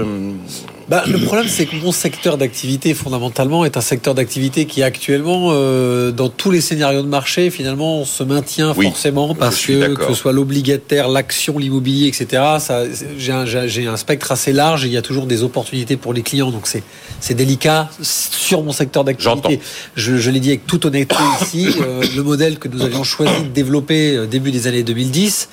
Bah, 0.89 1.05
le 1.07 1.19
problème, 1.19 1.49
c'est 1.49 1.67
que 1.67 1.77
mon 1.77 1.93
secteur 1.93 2.39
d'activité, 2.39 2.95
fondamentalement, 2.95 3.67
est 3.67 3.77
un 3.77 3.83
secteur 3.83 4.15
d'activité 4.15 4.65
qui, 4.65 4.83
actuellement, 4.83 5.49
euh, 5.51 6.13
dans 6.13 6.31
tous 6.31 6.51
les 6.51 6.63
scénarios 6.63 7.03
de 7.03 7.09
marché, 7.09 7.51
finalement, 7.51 8.07
se 8.07 8.23
maintient 8.23 8.73
Oui, 8.75 8.87
forcément 8.87 9.35
parce 9.35 9.67
que, 9.67 9.95
que 9.95 10.07
ce 10.07 10.15
soit 10.15 10.33
l'obligataire, 10.33 11.09
l'action, 11.09 11.59
l'immobilier, 11.59 12.09
etc., 12.09 12.43
ça, 12.59 12.85
j'ai 13.19 13.87
un, 13.87 13.97
spectre 13.99 14.33
assez 14.33 14.53
large 14.53 14.85
et 14.85 14.89
il 14.89 14.93
y 14.95 14.97
a 14.97 15.03
toujours 15.03 15.27
des 15.27 15.43
opportunités 15.43 15.99
pour 15.99 16.15
les 16.15 16.23
clients. 16.23 16.51
Donc, 16.51 16.67
c'est, 16.67 16.83
c'est 17.21 17.35
délicat 17.35 17.91
sur 18.01 18.63
mon 18.63 18.73
secteur 18.73 19.05
d'activité. 19.05 19.61
Je, 19.95 20.17
je 20.17 20.31
l'ai 20.31 20.41
dit 20.41 20.49
avec 20.49 20.67
toute 20.67 20.87
honnêteté 20.87 21.17
ici, 21.43 21.69
euh, 21.83 22.03
le 22.17 22.23
modèle 22.23 22.59
que 22.59 22.69
nous 22.69 22.83
avions 22.83 23.05
choisi 23.05 23.43
de 23.43 23.49
développer 23.49 24.17
euh, 24.17 24.27
début 24.27 24.53
des 24.53 24.67
années 24.67 24.85
2010, 24.85 25.49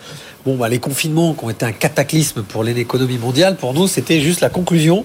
Bon, 0.45 0.55
bah, 0.57 0.69
les 0.69 0.77
confinements 0.77 1.33
qui 1.33 1.43
ont 1.43 1.49
été 1.49 1.65
un 1.65 1.71
cataclysme 1.71 2.43
pour 2.43 2.63
l'économie 2.63 3.17
mondiale, 3.17 3.55
pour 3.55 3.73
nous, 3.73 3.87
c'était 3.87 4.21
juste 4.21 4.41
la 4.41 4.49
conclusion 4.49 5.03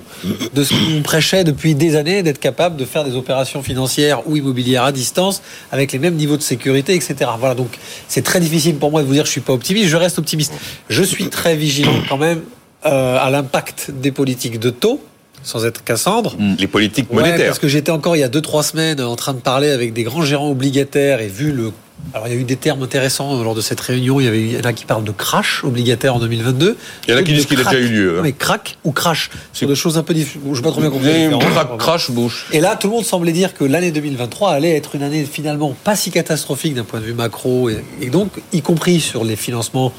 de 0.54 0.62
ce 0.64 0.74
qu'on 0.74 1.00
prêchait 1.02 1.44
depuis 1.44 1.74
des 1.74 1.96
années, 1.96 2.22
d'être 2.22 2.38
capable 2.38 2.76
de 2.76 2.84
faire 2.84 3.04
des 3.04 3.14
opérations 3.16 3.62
financières 3.62 4.28
ou 4.28 4.36
immobilières 4.36 4.84
à 4.84 4.92
distance 4.92 5.40
avec 5.72 5.92
les 5.92 5.98
mêmes 5.98 6.14
niveaux 6.16 6.36
de 6.36 6.42
sécurité, 6.42 6.94
etc. 6.94 7.14
Voilà, 7.38 7.54
donc 7.54 7.78
c'est 8.06 8.20
très 8.22 8.38
difficile 8.38 8.74
pour 8.76 8.90
moi 8.90 9.00
de 9.00 9.06
vous 9.06 9.14
dire 9.14 9.22
que 9.22 9.28
je 9.28 9.32
suis 9.32 9.40
pas 9.40 9.54
optimiste. 9.54 9.88
Je 9.88 9.96
reste 9.96 10.18
optimiste. 10.18 10.52
Je 10.90 11.02
suis 11.02 11.28
très 11.30 11.56
vigilant 11.56 11.94
quand 12.08 12.18
même 12.18 12.42
euh, 12.84 13.16
à 13.18 13.30
l'impact 13.30 13.90
des 13.90 14.12
politiques 14.12 14.58
de 14.60 14.68
taux, 14.68 15.02
sans 15.42 15.64
être 15.64 15.82
Cassandre. 15.84 16.36
les 16.58 16.66
politiques 16.66 17.10
Ouais, 17.10 17.22
monétaires. 17.22 17.46
parce 17.46 17.58
que 17.58 17.68
j'étais 17.68 17.90
encore 17.92 18.14
il 18.14 18.20
y 18.20 18.24
a 18.24 18.28
2-3 18.28 18.62
semaines 18.62 19.00
en 19.00 19.16
train 19.16 19.32
de 19.32 19.40
parler 19.40 19.70
avec 19.70 19.94
des 19.94 20.02
grands 20.02 20.22
gérants 20.22 20.50
obligataires 20.50 21.22
et 21.22 21.28
vu 21.28 21.50
le. 21.52 21.72
Alors 22.12 22.26
il 22.26 22.34
y 22.34 22.36
a 22.36 22.40
eu 22.40 22.44
des 22.44 22.56
termes 22.56 22.82
intéressants 22.82 23.42
lors 23.42 23.54
de 23.54 23.60
cette 23.60 23.80
réunion. 23.80 24.20
Il 24.20 24.24
y 24.24 24.28
avait 24.28 24.42
il 24.42 24.52
y 24.52 24.58
en 24.58 24.64
a 24.64 24.72
qui 24.72 24.84
parlent 24.84 25.04
de 25.04 25.12
crash 25.12 25.62
obligataire 25.64 26.16
en 26.16 26.18
2022. 26.18 26.76
Il 27.06 27.10
y 27.10 27.14
en 27.14 27.16
a 27.18 27.22
qui 27.22 27.32
disent 27.32 27.46
qu'il 27.46 27.60
a 27.60 27.64
déjà 27.64 27.78
eu 27.78 27.88
lieu, 27.88 28.18
hein. 28.18 28.22
Mais 28.22 28.32
crack 28.32 28.78
ou 28.84 28.92
crash, 28.92 29.30
c'est 29.52 29.66
des 29.66 29.74
choses 29.74 29.96
un 29.98 30.02
peu 30.02 30.14
différentes. 30.14 30.50
Je 30.50 30.56
sais 30.56 30.62
pas 30.62 30.70
trop 30.70 30.80
bien 30.80 31.38
crack, 31.38 31.76
crash 31.78 32.10
bouche. 32.10 32.46
Et 32.52 32.60
là, 32.60 32.76
tout 32.76 32.88
le 32.88 32.94
monde 32.94 33.04
semblait 33.04 33.32
dire 33.32 33.54
que 33.54 33.64
l'année 33.64 33.92
2023 33.92 34.50
allait 34.50 34.76
être 34.76 34.94
une 34.94 35.02
année 35.02 35.24
finalement 35.24 35.74
pas 35.84 35.96
si 35.96 36.10
catastrophique 36.10 36.74
d'un 36.74 36.84
point 36.84 37.00
de 37.00 37.04
vue 37.04 37.14
macro, 37.14 37.70
et, 37.70 37.84
et 38.00 38.10
donc 38.10 38.30
y 38.52 38.62
compris 38.62 39.00
sur 39.00 39.24
les 39.24 39.36
financements 39.36 39.92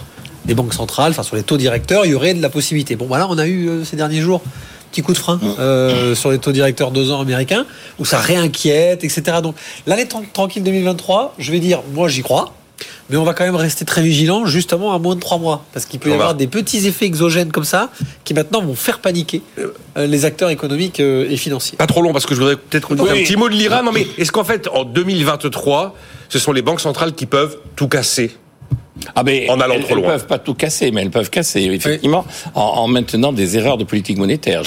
des 0.46 0.56
banques 0.56 0.74
centrales, 0.74 1.12
enfin 1.12 1.24
sur 1.24 1.36
les 1.36 1.44
taux 1.44 1.58
directeurs, 1.58 2.06
il 2.06 2.12
y 2.12 2.16
aurait 2.16 2.34
de 2.34 2.42
la 2.42 2.50
possibilité. 2.50 2.96
Bon, 2.96 3.06
voilà, 3.06 3.28
on 3.30 3.38
a 3.38 3.48
eu 3.48 3.70
euh, 3.70 3.86
ces 3.86 3.96
derniers 3.96 4.22
jours 4.22 4.42
petit 4.92 5.02
coup 5.02 5.14
de 5.14 5.18
frein 5.18 5.40
euh, 5.60 6.14
sur 6.16 6.32
les 6.32 6.38
taux 6.40 6.52
directeurs 6.52 6.92
deux 6.92 7.12
ans 7.12 7.22
américains, 7.22 7.66
où 8.00 8.06
ça 8.06 8.20
réinquiète, 8.20 9.04
etc. 9.04 9.38
Donc 9.42 9.56
l'année 9.88 10.06
tran- 10.06 10.24
tranquille 10.34 10.64
2023, 10.64 11.36
je 11.40 11.52
vais 11.52 11.60
dire, 11.60 11.80
moi 11.94 12.08
j'y 12.10 12.22
crois. 12.22 12.54
Mais 13.12 13.18
on 13.18 13.24
va 13.24 13.34
quand 13.36 13.44
même 13.44 13.56
rester 13.58 13.86
très 13.86 14.02
vigilant, 14.02 14.46
justement 14.48 14.94
à 14.94 14.98
moins 15.00 15.14
de 15.16 15.20
trois 15.20 15.38
mois, 15.38 15.64
parce 15.74 15.86
qu'il 15.86 16.00
peut 16.00 16.10
y 16.10 16.14
On 16.14 16.18
va- 16.18 16.24
avoir 16.24 16.36
des 16.36 16.48
petits 16.48 16.88
effets 16.88 17.06
exogènes 17.06 17.52
comme 17.52 17.64
ça, 17.66 17.90
qui 18.24 18.34
maintenant 18.34 18.62
vont 18.64 18.74
faire 18.74 19.00
paniquer 19.00 19.44
euh, 19.60 20.08
les 20.08 20.26
acteurs 20.26 20.50
économiques 20.50 21.00
euh, 21.00 21.28
et 21.30 21.38
financiers. 21.38 21.78
Pas 21.78 21.86
trop 21.88 22.02
long 22.02 22.12
parce 22.14 22.26
que 22.26 22.34
je 22.34 22.40
voudrais 22.40 22.56
peut-être 22.56 22.92
Oui. 22.96 23.10
un 23.10 23.14
petit 23.24 23.36
mot 23.36 23.50
de 23.50 23.54
l'Iran. 23.54 23.84
Non 23.84 23.92
mais 23.92 24.08
est-ce 24.18 24.32
qu'en 24.32 24.44
fait 24.46 24.68
en 24.70 24.84
2023, 24.86 25.94
ce 26.30 26.40
sont 26.40 26.54
les 26.54 26.62
banques 26.64 26.80
centrales 26.82 27.14
qui 27.14 27.26
peuvent 27.28 27.58
tout 27.76 27.88
casser? 27.88 28.36
Ah 29.16 29.24
ben, 29.24 29.50
En 29.50 29.60
allant 29.60 29.76
elles, 29.76 29.82
trop 29.82 29.92
elles 29.96 30.02
loin. 30.02 30.12
peuvent 30.12 30.28
pas 30.28 30.40
tout 30.40 30.54
casser, 30.54 30.92
mais 30.92 31.02
elles 31.02 31.10
peuvent 31.12 31.30
casser, 31.30 31.62
effectivement, 31.64 32.26
en, 32.56 32.62
en 32.62 32.88
maintenant 32.88 33.34
des 33.34 33.58
erreurs 33.58 33.78
de 33.78 33.84
politique 33.84 34.18
monétaire. 34.18 34.62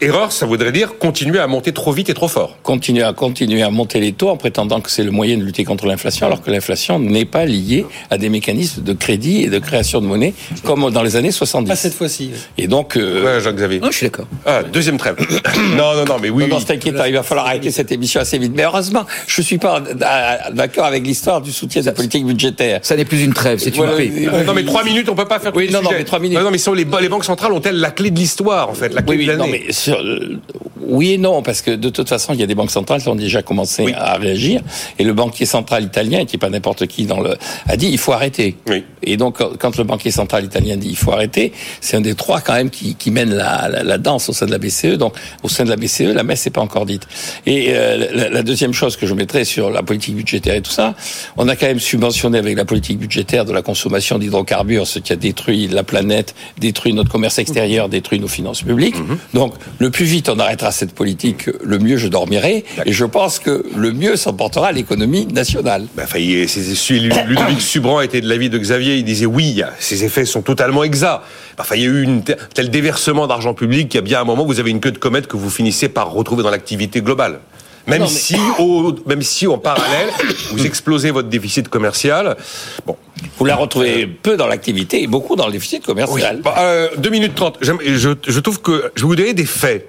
Erreur, 0.00 0.32
ça 0.32 0.46
voudrait 0.46 0.72
dire 0.72 0.98
continuer 0.98 1.38
à 1.38 1.46
monter 1.46 1.72
trop 1.72 1.92
vite 1.92 2.08
et 2.10 2.14
trop 2.14 2.28
fort. 2.28 2.56
continuer 2.62 3.02
à 3.02 3.12
continuer 3.12 3.62
à 3.62 3.70
monter 3.70 4.00
les 4.00 4.12
taux 4.12 4.28
en 4.28 4.36
prétendant 4.36 4.80
que 4.80 4.90
c'est 4.90 5.04
le 5.04 5.10
moyen 5.10 5.36
de 5.38 5.42
lutter 5.42 5.64
contre 5.64 5.86
l'inflation, 5.86 6.26
alors 6.26 6.42
que 6.42 6.50
l'inflation 6.50 6.98
n'est 6.98 7.24
pas 7.24 7.44
liée 7.44 7.86
à 8.10 8.18
des 8.18 8.28
mécanismes 8.28 8.82
de 8.82 8.92
crédit 8.92 9.42
et 9.42 9.48
de 9.48 9.58
création 9.58 10.00
de 10.00 10.06
monnaie 10.06 10.34
comme 10.64 10.90
dans 10.90 11.02
les 11.02 11.16
années 11.16 11.30
70. 11.30 11.68
Pas 11.68 11.76
cette 11.76 11.94
fois-ci. 11.94 12.30
Et 12.58 12.66
donc, 12.66 12.96
euh, 12.96 13.24
Ouais, 13.36 13.40
Jacques-Xavier. 13.40 13.80
non, 13.80 13.90
je 13.90 13.96
suis 13.96 14.06
d'accord. 14.06 14.26
Ah, 14.44 14.62
deuxième 14.62 14.98
trêve. 14.98 15.16
non, 15.76 15.94
non, 15.94 16.04
non, 16.06 16.16
mais 16.20 16.28
oui. 16.30 16.44
non, 16.48 16.58
non, 16.58 16.64
inquiétant, 16.68 17.04
il 17.04 17.14
va 17.14 17.22
falloir 17.22 17.46
arrêter 17.46 17.70
cette 17.70 17.92
émission 17.92 18.20
assez 18.20 18.38
vite. 18.38 18.52
Mais 18.54 18.64
heureusement, 18.64 19.04
je 19.26 19.40
suis 19.42 19.58
pas 19.58 19.80
euh, 19.80 20.52
d'accord 20.52 20.84
avec 20.84 21.06
l'histoire 21.06 21.40
du 21.40 21.52
soutien 21.52 21.80
de 21.82 21.86
la 21.86 21.92
politique 21.92 22.24
budgétaire. 22.26 22.80
Ça 22.82 22.96
n'est 22.96 23.04
plus 23.04 23.22
une 23.22 23.32
c'est 23.58 23.75
une 23.84 24.24
Voilà, 24.24 24.38
euh, 24.38 24.44
non 24.44 24.54
mais 24.54 24.64
trois 24.64 24.84
minutes, 24.84 25.08
on 25.08 25.14
peut 25.14 25.24
pas 25.26 25.38
faire. 25.40 25.52
Oui, 25.54 25.68
non, 25.72 25.82
non, 25.82 25.90
mais 25.92 26.04
trois 26.04 26.18
minutes. 26.18 26.38
Non, 26.38 26.50
mais 26.50 26.58
sont 26.58 26.72
les, 26.74 26.84
les 27.00 27.08
banques 27.08 27.24
centrales 27.24 27.52
ont-elles 27.52 27.78
la 27.78 27.90
clé 27.90 28.10
de 28.10 28.18
l'histoire 28.18 28.68
en 28.70 28.74
fait, 28.74 28.92
la 28.94 29.02
clé 29.02 29.16
Oui, 29.16 29.26
de 29.26 29.32
oui, 29.32 29.36
non, 29.38 29.44
l'année 29.46 29.64
mais 29.66 29.72
sur, 29.72 29.98
euh, 29.98 30.38
oui 30.80 31.12
et 31.12 31.18
non, 31.18 31.42
parce 31.42 31.62
que 31.62 31.70
de 31.72 31.88
toute 31.88 32.08
façon, 32.08 32.32
il 32.32 32.40
y 32.40 32.42
a 32.42 32.46
des 32.46 32.54
banques 32.54 32.70
centrales 32.70 33.02
qui 33.02 33.08
ont 33.08 33.14
déjà 33.16 33.42
commencé 33.42 33.82
Oui. 33.82 33.92
à 33.96 34.14
réagir, 34.16 34.60
et 34.98 35.04
le 35.04 35.12
banquier 35.12 35.46
central 35.46 35.82
italien, 35.84 36.24
qui 36.24 36.36
n'est 36.36 36.40
pas 36.40 36.50
n'importe 36.50 36.86
qui 36.86 37.06
dans 37.06 37.20
le, 37.20 37.36
a 37.66 37.76
dit 37.76 37.88
il 37.88 37.98
faut 37.98 38.12
arrêter. 38.12 38.56
Oui. 38.68 38.84
Et 39.02 39.16
donc, 39.16 39.38
quand 39.58 39.76
le 39.76 39.84
banquier 39.84 40.10
central 40.10 40.44
italien 40.44 40.76
dit 40.76 40.88
il 40.90 40.96
faut 40.96 41.12
arrêter, 41.12 41.52
c'est 41.80 41.96
un 41.96 42.00
des 42.00 42.14
trois 42.14 42.40
quand 42.40 42.54
même 42.54 42.70
qui, 42.70 42.94
qui 42.94 43.10
mène 43.10 43.32
la, 43.34 43.68
la, 43.68 43.82
la 43.82 43.98
danse 43.98 44.28
au 44.28 44.32
sein 44.32 44.46
de 44.46 44.50
la 44.52 44.58
BCE. 44.58 44.96
Donc, 44.98 45.14
au 45.42 45.48
sein 45.48 45.64
de 45.64 45.70
la 45.70 45.76
BCE, 45.76 46.12
la 46.14 46.22
messe 46.22 46.44
n'est 46.46 46.52
pas 46.52 46.60
encore 46.60 46.86
dite. 46.86 47.06
Et 47.46 47.68
euh, 47.70 48.08
la, 48.12 48.28
la 48.30 48.42
deuxième 48.42 48.72
chose 48.72 48.96
que 48.96 49.06
je 49.06 49.14
mettrais 49.14 49.44
sur 49.44 49.70
la 49.70 49.82
politique 49.82 50.14
budgétaire 50.16 50.54
et 50.54 50.62
tout 50.62 50.70
ça, 50.70 50.94
on 51.36 51.48
a 51.48 51.56
quand 51.56 51.66
même 51.66 51.80
subventionné 51.80 52.38
avec 52.38 52.56
la 52.56 52.64
politique 52.64 52.98
budgétaire 52.98 53.44
de 53.44 53.52
la 53.52 53.62
consommation 53.66 54.18
d'hydrocarbures, 54.18 54.86
ce 54.86 55.00
qui 55.00 55.12
a 55.12 55.16
détruit 55.16 55.66
la 55.66 55.82
planète, 55.82 56.34
détruit 56.58 56.92
notre 56.94 57.10
commerce 57.10 57.38
extérieur, 57.38 57.88
détruit 57.88 58.20
nos 58.20 58.28
finances 58.28 58.62
publiques. 58.62 58.94
Donc, 59.34 59.54
le 59.80 59.90
plus 59.90 60.04
vite 60.04 60.28
on 60.28 60.38
arrêtera 60.38 60.70
cette 60.70 60.94
politique, 60.94 61.50
le 61.62 61.78
mieux 61.80 61.96
je 61.96 62.06
dormirai. 62.06 62.64
Et 62.84 62.92
je 62.92 63.04
pense 63.04 63.40
que 63.40 63.64
le 63.76 63.90
mieux 63.92 64.14
s'emportera 64.16 64.70
l'économie 64.70 65.26
nationale. 65.26 65.86
Bah, 65.96 66.04
enfin, 66.04 66.20
Ludovic 66.20 67.60
Subran 67.72 68.00
était 68.00 68.20
de 68.20 68.28
l'avis 68.28 68.50
de 68.50 68.58
Xavier. 68.58 68.96
Il 68.96 69.04
disait 69.04 69.26
oui, 69.26 69.62
ces 69.80 70.04
effets 70.04 70.24
sont 70.24 70.42
totalement 70.42 70.84
exacts. 70.84 71.22
Enfin, 71.58 71.74
il 71.74 71.82
y 71.82 71.86
a 71.86 71.88
eu 71.88 72.02
une 72.02 72.22
te- 72.22 72.32
tel 72.54 72.70
déversement 72.70 73.26
d'argent 73.26 73.54
public 73.54 73.88
qu'il 73.88 73.98
y 73.98 74.02
a 74.02 74.02
bien 74.02 74.20
un 74.20 74.24
moment 74.24 74.44
vous 74.46 74.60
avez 74.60 74.70
une 74.70 74.80
queue 74.80 74.92
de 74.92 74.98
comète 74.98 75.26
que 75.26 75.36
vous 75.36 75.50
finissez 75.50 75.88
par 75.88 76.12
retrouver 76.12 76.42
dans 76.44 76.50
l'activité 76.50 77.00
globale. 77.00 77.40
Même 77.86 78.00
Non, 78.00 78.06
mais- 78.06 78.10
si, 78.12 78.36
au, 78.58 78.94
même 79.06 79.22
si 79.22 79.46
en 79.46 79.58
parallèle, 79.58 80.08
vous 80.50 80.66
explosez 80.66 81.10
votre 81.10 81.28
déficit 81.28 81.68
commercial. 81.68 82.36
Bon, 82.84 82.96
Vous 83.38 83.44
la 83.44 83.54
retrouvez 83.56 84.06
peu 84.06 84.36
dans 84.36 84.46
l'activité 84.48 85.02
et 85.02 85.06
beaucoup 85.06 85.36
dans 85.36 85.46
le 85.46 85.52
déficit 85.52 85.84
commercial. 85.84 86.40
Bon, 86.42 86.50
euh, 86.58 86.88
2 86.98 87.10
minutes 87.10 87.34
30. 87.34 87.58
J'aime- 87.60 87.78
Je, 87.84 88.10
je 88.26 88.40
trouve 88.40 88.60
que 88.60 88.90
je 88.96 89.02
vais 89.02 89.06
vous 89.06 89.16
donner 89.16 89.34
des 89.34 89.46
faits. 89.46 89.88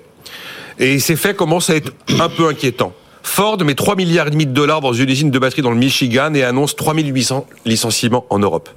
Et 0.79 0.99
ces 0.99 1.15
faits 1.15 1.35
commencent 1.35 1.69
à 1.71 1.75
être 1.75 1.91
un 2.19 2.29
peu 2.29 2.47
inquiétants. 2.47 2.93
Ford 3.23 3.57
met 3.65 3.73
3 3.75 3.95
milliards 3.95 4.27
et 4.27 4.31
demi 4.31 4.45
de 4.45 4.53
dollars 4.53 4.79
dans 4.79 4.93
une 4.93 5.09
usine 5.09 5.31
de 5.31 5.39
batterie 5.39 5.61
dans 5.63 5.71
le 5.71 5.77
Michigan 5.77 6.33
et 6.35 6.43
annonce 6.43 6.75
3800 6.75 7.45
licenciements 7.65 8.25
en 8.29 8.39
Europe. 8.39 8.69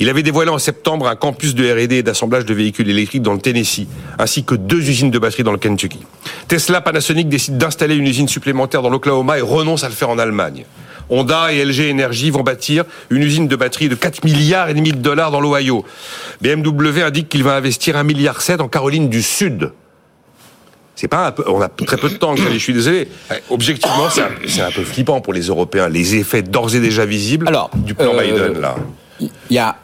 Il 0.00 0.08
avait 0.08 0.22
dévoilé 0.22 0.50
en 0.50 0.58
septembre 0.58 1.06
un 1.06 1.16
campus 1.16 1.54
de 1.54 1.70
R&D 1.70 1.96
et 1.96 2.02
d'assemblage 2.02 2.44
de 2.44 2.54
véhicules 2.54 2.88
électriques 2.90 3.22
dans 3.22 3.32
le 3.32 3.40
Tennessee, 3.40 3.86
ainsi 4.18 4.44
que 4.44 4.54
deux 4.54 4.88
usines 4.88 5.10
de 5.10 5.18
batterie 5.18 5.44
dans 5.44 5.52
le 5.52 5.58
Kentucky. 5.58 6.00
Tesla, 6.48 6.80
Panasonic 6.80 7.28
décident 7.28 7.58
d'installer 7.58 7.94
une 7.94 8.06
usine 8.06 8.28
supplémentaire 8.28 8.82
dans 8.82 8.90
l'Oklahoma 8.90 9.38
et 9.38 9.42
renoncent 9.42 9.84
à 9.84 9.88
le 9.88 9.94
faire 9.94 10.10
en 10.10 10.18
Allemagne. 10.18 10.64
Honda 11.10 11.52
et 11.52 11.64
LG 11.64 11.90
Energy 11.90 12.30
vont 12.30 12.42
bâtir 12.42 12.84
une 13.10 13.22
usine 13.22 13.46
de 13.46 13.56
batterie 13.56 13.88
de 13.88 13.94
4 13.94 14.24
milliards 14.24 14.68
et 14.68 14.74
demi 14.74 14.92
de 14.92 14.98
dollars 14.98 15.30
dans 15.30 15.40
l'Ohio. 15.40 15.84
BMW 16.40 17.02
indique 17.02 17.28
qu'il 17.28 17.44
va 17.44 17.54
investir 17.56 17.96
1 17.96 18.04
milliard 18.04 18.40
7 18.40 18.60
en 18.60 18.68
Caroline 18.68 19.08
du 19.08 19.22
Sud. 19.22 19.72
C'est 20.96 21.08
pas 21.08 21.26
un 21.26 21.32
peu, 21.32 21.44
on 21.48 21.60
a 21.60 21.68
très 21.68 21.96
peu 21.96 22.08
de 22.08 22.14
temps, 22.14 22.36
je 22.36 22.56
suis 22.56 22.72
désolé. 22.72 23.08
Objectivement, 23.50 24.08
c'est 24.10 24.22
un, 24.22 24.30
c'est 24.46 24.62
un 24.62 24.70
peu 24.70 24.84
flippant 24.84 25.20
pour 25.20 25.32
les 25.32 25.42
Européens, 25.42 25.88
les 25.88 26.14
effets 26.14 26.42
d'ores 26.42 26.74
et 26.74 26.80
déjà 26.80 27.04
visibles 27.04 27.48
Alors, 27.48 27.70
du 27.74 27.94
plan 27.94 28.12
euh, 28.14 28.22
Biden, 28.22 28.60
là. 28.60 28.76
Il 29.20 29.30
y 29.50 29.58
a 29.58 29.76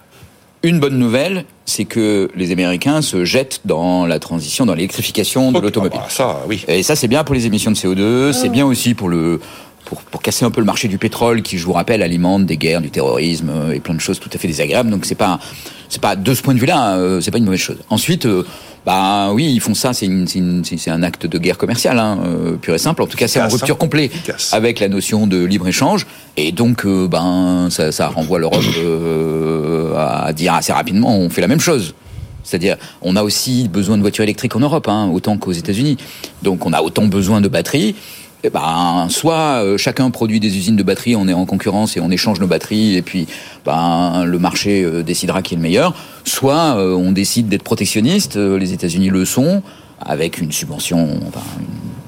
une 0.62 0.78
bonne 0.80 0.98
nouvelle, 0.98 1.44
c'est 1.64 1.84
que 1.86 2.30
les 2.36 2.52
Américains 2.52 3.00
se 3.02 3.24
jettent 3.24 3.60
dans 3.64 4.04
la 4.06 4.18
transition, 4.18 4.66
dans 4.66 4.74
l'électrification 4.74 5.52
de 5.52 5.58
l'automobile. 5.60 6.00
Ah, 6.02 6.08
ça, 6.10 6.40
oui. 6.48 6.64
Et 6.68 6.82
ça, 6.82 6.96
c'est 6.96 7.08
bien 7.08 7.24
pour 7.24 7.34
les 7.34 7.46
émissions 7.46 7.70
de 7.70 7.76
CO2, 7.76 8.32
c'est 8.32 8.48
bien 8.50 8.66
aussi 8.66 8.94
pour 8.94 9.08
le 9.08 9.40
pour, 9.86 10.02
pour 10.02 10.22
casser 10.22 10.44
un 10.44 10.50
peu 10.52 10.60
le 10.60 10.66
marché 10.66 10.86
du 10.86 10.98
pétrole 10.98 11.42
qui, 11.42 11.58
je 11.58 11.64
vous 11.64 11.72
rappelle, 11.72 12.02
alimente 12.02 12.44
des 12.46 12.56
guerres, 12.58 12.80
du 12.82 12.90
terrorisme 12.90 13.48
euh, 13.50 13.72
et 13.72 13.80
plein 13.80 13.94
de 13.94 13.98
choses 14.00 14.20
tout 14.20 14.28
à 14.32 14.38
fait 14.38 14.46
désagréables. 14.46 14.88
Donc 14.90 15.04
c'est 15.04 15.16
pas, 15.16 15.40
c'est 15.88 16.00
pas 16.02 16.14
de 16.14 16.34
ce 16.34 16.42
point 16.42 16.54
de 16.54 16.60
vue-là, 16.60 16.96
euh, 16.96 17.20
c'est 17.20 17.32
pas 17.32 17.38
une 17.38 17.44
mauvaise 17.44 17.58
chose. 17.60 17.78
Ensuite, 17.88 18.24
euh, 18.26 18.46
bah 18.86 19.32
oui, 19.32 19.50
ils 19.52 19.60
font 19.60 19.74
ça, 19.74 19.92
c'est 19.92 20.06
une- 20.06 20.28
c'est 20.28 20.38
une- 20.38 20.64
c'est- 20.64 20.76
c'est 20.76 20.90
un 20.92 21.02
acte 21.02 21.26
de 21.26 21.38
guerre 21.38 21.58
commerciale, 21.58 21.98
hein, 21.98 22.18
euh, 22.24 22.52
pur 22.56 22.74
et 22.74 22.78
simple. 22.78 23.02
En 23.02 23.06
tout 23.06 23.16
cas, 23.16 23.26
c'est 23.26 23.40
en 23.40 23.48
rupture 23.48 23.74
hein. 23.74 23.78
complète 23.80 24.12
avec 24.52 24.78
la 24.78 24.88
notion 24.88 25.26
de 25.26 25.42
libre 25.42 25.66
échange. 25.66 26.06
Et 26.36 26.52
donc, 26.52 26.84
euh, 26.86 27.08
ben, 27.08 27.66
ça, 27.70 27.90
ça 27.90 28.08
renvoie 28.08 28.38
l'Europe 28.38 28.62
euh, 28.78 29.69
à 29.96 30.32
dire 30.32 30.54
assez 30.54 30.72
rapidement, 30.72 31.16
on 31.16 31.30
fait 31.30 31.40
la 31.40 31.48
même 31.48 31.60
chose. 31.60 31.94
C'est-à-dire, 32.42 32.76
on 33.02 33.16
a 33.16 33.22
aussi 33.22 33.68
besoin 33.68 33.96
de 33.96 34.02
voitures 34.02 34.24
électriques 34.24 34.56
en 34.56 34.60
Europe, 34.60 34.88
hein, 34.88 35.10
autant 35.12 35.36
qu'aux 35.36 35.52
États-Unis. 35.52 35.98
Donc, 36.42 36.66
on 36.66 36.72
a 36.72 36.82
autant 36.82 37.06
besoin 37.06 37.40
de 37.40 37.48
batteries. 37.48 37.94
Eh 38.42 38.48
ben, 38.48 39.08
soit 39.10 39.62
euh, 39.62 39.76
chacun 39.76 40.10
produit 40.10 40.40
des 40.40 40.56
usines 40.56 40.76
de 40.76 40.82
batteries, 40.82 41.14
on 41.14 41.28
est 41.28 41.34
en 41.34 41.44
concurrence 41.44 41.98
et 41.98 42.00
on 42.00 42.10
échange 42.10 42.40
nos 42.40 42.46
batteries, 42.46 42.96
et 42.96 43.02
puis 43.02 43.26
ben, 43.66 44.24
le 44.24 44.38
marché 44.38 44.82
euh, 44.82 45.02
décidera 45.02 45.42
qui 45.42 45.54
est 45.54 45.56
le 45.58 45.62
meilleur. 45.62 45.94
Soit 46.24 46.76
euh, 46.78 46.94
on 46.94 47.12
décide 47.12 47.48
d'être 47.48 47.62
protectionniste, 47.62 48.36
euh, 48.36 48.58
les 48.58 48.72
États-Unis 48.72 49.10
le 49.10 49.26
sont, 49.26 49.62
avec 50.00 50.38
une 50.38 50.52
subvention, 50.52 51.20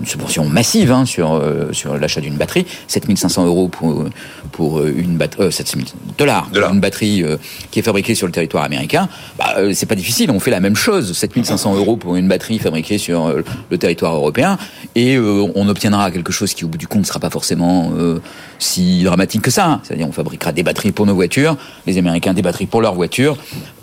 subvention 0.07 0.45
massive 0.45 0.93
hein, 0.93 1.05
sur 1.05 1.33
euh, 1.33 1.73
sur 1.73 1.97
l'achat 1.97 2.21
d'une 2.21 2.37
batterie, 2.37 2.67
7500 2.89 3.47
euros 3.47 3.69
pour 3.69 4.05
pour 4.53 4.81
euh, 4.81 4.95
une 4.97 5.17
batterie, 5.17 5.45
euh, 5.45 5.51
7000 5.51 5.87
dollars 6.19 6.49
pour 6.51 6.73
une 6.73 6.81
batterie 6.81 7.23
euh, 7.23 7.37
qui 7.71 7.79
est 7.79 7.83
fabriquée 7.83 8.15
sur 8.15 8.27
le 8.27 8.33
territoire 8.33 8.65
américain. 8.65 9.09
Bah, 9.39 9.55
euh, 9.59 9.73
c'est 9.75 9.87
pas 9.87 9.95
difficile, 9.95 10.31
on 10.31 10.41
fait 10.41 10.51
la 10.51 10.61
même 10.61 10.77
chose, 10.77 11.13
7500 11.13 11.77
euros 11.77 11.97
pour 11.97 12.17
une 12.17 12.29
batterie 12.29 12.59
fabriquée 12.59 12.99
sur 12.99 13.27
euh, 13.27 13.43
le 13.71 13.79
territoire 13.79 14.15
européen, 14.15 14.59
et 14.95 15.17
euh, 15.17 15.47
on 15.55 15.69
obtiendra 15.69 16.11
quelque 16.11 16.33
chose 16.33 16.55
qui 16.55 16.65
au 16.65 16.69
bout 16.69 16.79
du 16.79 16.87
compte 16.87 17.03
ne 17.03 17.07
sera 17.07 17.21
pas 17.21 17.31
forcément 17.31 17.93
euh, 17.97 18.21
si 18.59 19.03
dramatique 19.05 19.43
que 19.43 19.51
ça. 19.51 19.81
C'est-à-dire 19.83 20.09
on 20.09 20.13
fabriquera 20.13 20.53
des 20.53 20.63
batteries 20.63 20.93
pour 20.93 21.07
nos 21.07 21.15
voitures, 21.15 21.57
les 21.87 21.99
Américains 21.99 22.35
des 22.35 22.43
batteries 22.43 22.67
pour 22.67 22.81
leurs 22.81 22.95
voitures. 22.95 23.37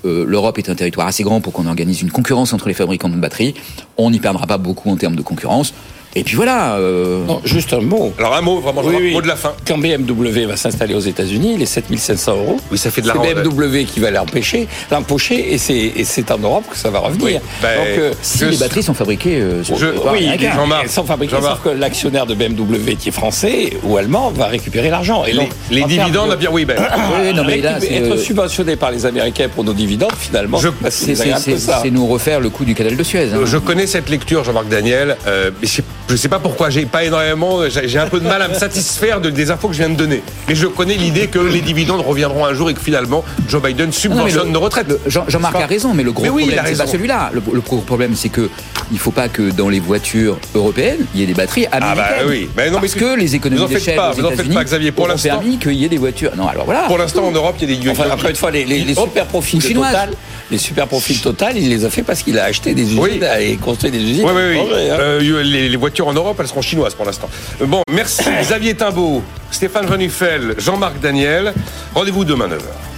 Euh, 0.06 0.26
L'Europe 0.26 0.58
est 0.58 0.70
un 0.70 0.76
territoire 0.76 1.08
assez 1.08 1.24
grand 1.24 1.42
pour 1.42 1.54
qu'on 1.54 1.68
organise 1.68 2.02
une 2.02 2.12
concurrence 2.12 2.54
entre 2.54 2.68
les 2.68 2.74
fabricants 2.74 3.10
de 3.10 3.16
batteries. 3.16 3.54
On 3.98 4.12
n'y 4.12 4.20
perdra 4.20 4.48
pas 4.48 4.58
beaucoup 4.58 4.90
en 4.90 4.96
termes 4.96 5.16
de 5.16 5.22
concurrence. 5.22 5.74
Et 6.16 6.24
puis 6.24 6.36
voilà. 6.36 6.76
euh, 6.78 7.24
Non, 7.26 7.40
juste 7.46 7.72
un 7.74 7.82
mot. 7.82 8.12
Alors 8.18 8.36
un 8.36 8.42
mot, 8.42 8.60
vraiment, 8.60 8.82
Oui, 8.82 8.88
Jean-Marc, 8.88 9.04
oui. 9.04 9.14
mot 9.14 9.22
de 9.22 9.28
la 9.28 9.36
fin. 9.36 9.54
Quand 9.68 9.78
BMW 9.78 10.46
va 10.48 10.58
s'installer 10.58 10.96
aux 10.96 11.00
États-Unis, 11.00 11.56
les 11.58 11.68
7500 11.68 12.32
euros, 12.36 12.58
Oui, 12.72 12.78
ça 12.80 12.90
fait 12.90 13.02
de 13.02 13.08
c'est. 13.12 13.34
BMW 13.44 13.84
qui 13.86 14.00
va 14.00 14.10
l'empêcher, 14.10 14.68
l'empocher, 14.92 15.54
et 15.54 15.58
c'est 15.60 15.76
et 15.78 16.04
c'est 16.04 16.32
en 16.32 16.40
Europe 16.40 16.64
que 16.72 16.76
ça 16.78 16.90
va 16.90 17.00
revenir. 17.00 17.24
Oui, 17.26 17.38
ben, 17.62 17.78
Donc, 17.78 17.88
euh, 18.00 18.14
si 18.24 18.44
les 18.46 18.58
batteries 18.58 18.82
sont 18.84 18.94
fabriquées 18.96 19.36
euh, 19.40 19.64
sur 19.64 19.78
Je- 19.78 19.86
oui. 20.12 20.30
Jean-Marc, 20.40 20.84
elles 20.86 20.90
sont 20.90 21.04
fabriquées, 21.04 21.36
Jean-Marc. 21.36 21.64
sauf 21.64 21.74
que 21.74 21.78
l'actionnaire 21.80 22.26
de 22.26 22.34
BMW 22.34 22.96
qui 22.98 23.10
est 23.10 23.12
français 23.14 23.74
ou 23.84 23.98
allemand 23.98 24.32
va 24.32 24.48
récupérer 24.48 24.90
l'argent. 24.90 25.26
Et 25.26 25.34
Les, 25.34 25.38
donc, 25.38 25.50
les 25.70 25.78
termes 25.82 25.90
dividendes, 25.92 26.32
de- 26.32 26.36
bien 26.38 26.50
oui, 26.52 26.66
ben. 26.66 26.76
Oui, 27.22 27.34
non, 27.36 27.44
mais 27.46 27.58
là, 27.58 27.80
c'est, 27.80 27.94
être 27.94 28.14
euh, 28.14 28.18
subventionné 28.18 28.76
par 28.76 28.90
les 28.92 29.06
Américains 29.06 29.48
pour 29.48 29.64
nos 29.64 29.74
dividendes, 29.74 30.14
finalement, 30.20 30.58
Je- 30.58 30.70
c'est 30.90 31.14
c'est 31.16 31.32
un 31.32 31.38
c'est- 31.38 31.52
peu 31.52 31.58
c'est- 31.60 31.66
ça. 31.68 31.80
c'est 31.84 31.92
nous 31.92 32.08
refaire 32.08 32.40
le 32.40 32.50
coup 32.50 32.66
du 32.66 32.74
canal 32.74 32.96
de 32.98 33.04
Suez. 33.04 33.30
hein. 33.34 33.42
Je 33.46 33.58
connais 33.58 33.86
cette 33.86 34.10
lecture, 34.10 34.44
Jean-Marc 34.44 34.68
Daniel, 34.70 35.16
euh, 35.28 35.52
mais 35.62 35.68
je 36.10 36.14
ne 36.14 36.18
sais 36.18 36.28
pas 36.28 36.40
pourquoi, 36.40 36.70
j'ai 36.72 36.86
pas 36.86 37.04
énormément, 37.06 37.60
j'ai 37.70 38.00
un 38.00 38.08
peu 38.08 38.20
de 38.20 38.28
mal 38.28 38.42
à 38.42 38.48
me 38.48 38.56
satisfaire 38.56 39.22
de, 39.22 39.30
des 39.30 39.52
infos 39.52 39.68
que 39.68 39.74
je 39.74 39.80
viens 39.80 39.90
de 39.90 39.96
donner. 39.96 40.22
Mais 40.48 40.56
je 40.56 40.66
connais 40.66 40.96
l'idée 40.96 41.28
que 41.28 41.40
les 41.40 41.62
dividendes 41.62 42.02
reviendront 42.02 42.46
un 42.46 42.54
jour 42.54 42.70
et 42.70 42.74
que 42.74 42.82
finalement 42.82 43.24
Joe 43.48 43.62
Biden 43.62 43.86
Non, 43.86 43.86
mais 43.88 43.92
subventionne 43.92 44.48
le- 44.48 44.52
nos 44.54 44.60
retraites. 44.60 44.88
Jean- 45.08 45.26
Jean-Marc 45.28 45.56
a 45.56 45.68
raison, 45.68 45.94
mais 45.94 46.02
le 46.04 46.12
gros 46.12 46.24
Mais 46.24 46.30
oui, 46.30 46.44
problème, 46.48 46.66
c'est 46.68 46.78
pas 46.78 46.88
celui-là. 46.88 47.30
Le, 47.34 47.42
le 47.54 47.62
gros 47.62 47.78
problème, 47.78 48.16
c'est 48.16 48.30
que 48.30 48.50
il 48.92 48.98
faut 48.98 49.12
pas 49.12 49.30
que 49.30 49.52
dans 49.52 49.70
les 49.70 49.80
voitures 49.80 50.40
européennes, 50.56 51.06
il 51.14 51.20
y 51.22 51.24
ait 51.24 51.28
des 51.28 51.34
batteries 51.36 51.68
américaines. 51.72 52.04
bah 52.22 52.26
oui. 52.28 52.50
Mais 52.58 52.66
non, 52.72 52.80
mais 52.82 52.88
Parce 52.88 52.96
que 52.96 53.16
les 53.16 53.28
vous 53.28 53.36
économies 53.36 53.62
en 53.62 53.68
faites 53.68 53.78
d'échelle 53.78 53.96
pas, 53.96 54.10
aux 54.12 54.16
vous 54.16 54.22
en 54.26 54.30
faites 54.30 54.34
États-Unis 54.40 54.56
pas, 54.56 54.64
Xavier. 54.64 54.92
Pour 54.92 55.08
permis 55.08 55.58
qu'il 55.60 55.74
y 55.74 55.86
ait 55.86 55.90
des 55.90 55.98
voitures. 55.98 56.32
Non, 56.36 56.48
alors 56.48 56.66
voilà. 56.66 56.82
Pour 56.88 56.98
l'instant, 56.98 57.26
en 57.28 57.32
Europe, 57.32 57.56
il 57.62 57.70
y 57.70 57.74
a 57.78 57.80
des 57.80 57.90
Enfin, 57.92 58.10
encore 58.10 58.30
une 58.30 58.36
fois, 58.36 58.50
les, 58.50 58.66
les, 58.66 58.80
les 58.80 58.94
Oh, 58.98 59.04
super 59.04 59.26
profits. 59.28 59.60
Total, 59.60 60.10
les 60.50 60.58
super 60.58 60.88
profits 60.88 61.20
Total, 61.22 61.56
il 61.56 61.70
les 61.70 61.86
a 61.86 61.90
fait 61.92 62.02
parce 62.02 62.24
qu'il 62.24 62.40
a 62.40 62.46
acheté 62.46 62.74
des 62.74 62.82
usines 62.84 63.00
Oui. 63.00 63.20
et 63.40 63.56
construit 63.58 63.92
des 63.92 64.00
usines. 64.00 64.26
Oui, 64.26 64.32
oui, 64.36 64.58
oui. 64.60 64.90
hein. 64.90 64.98
Euh, 65.00 65.44
les, 65.44 65.70
les 65.70 65.78
en 66.08 66.14
Europe, 66.14 66.38
elles 66.40 66.48
seront 66.48 66.62
chinoises 66.62 66.94
pour 66.96 67.06
l'instant. 67.06 67.30
Euh, 67.62 67.66
Bon, 67.66 67.82
merci 67.92 68.24
Xavier 68.42 68.76
Timbaud, 68.76 69.22
Stéphane 69.52 69.86
Renufel, 69.86 70.56
Jean-Marc 70.58 71.00
Daniel. 71.00 71.54
Rendez-vous 71.94 72.26
demain 72.26 72.48
9h. 72.48 72.89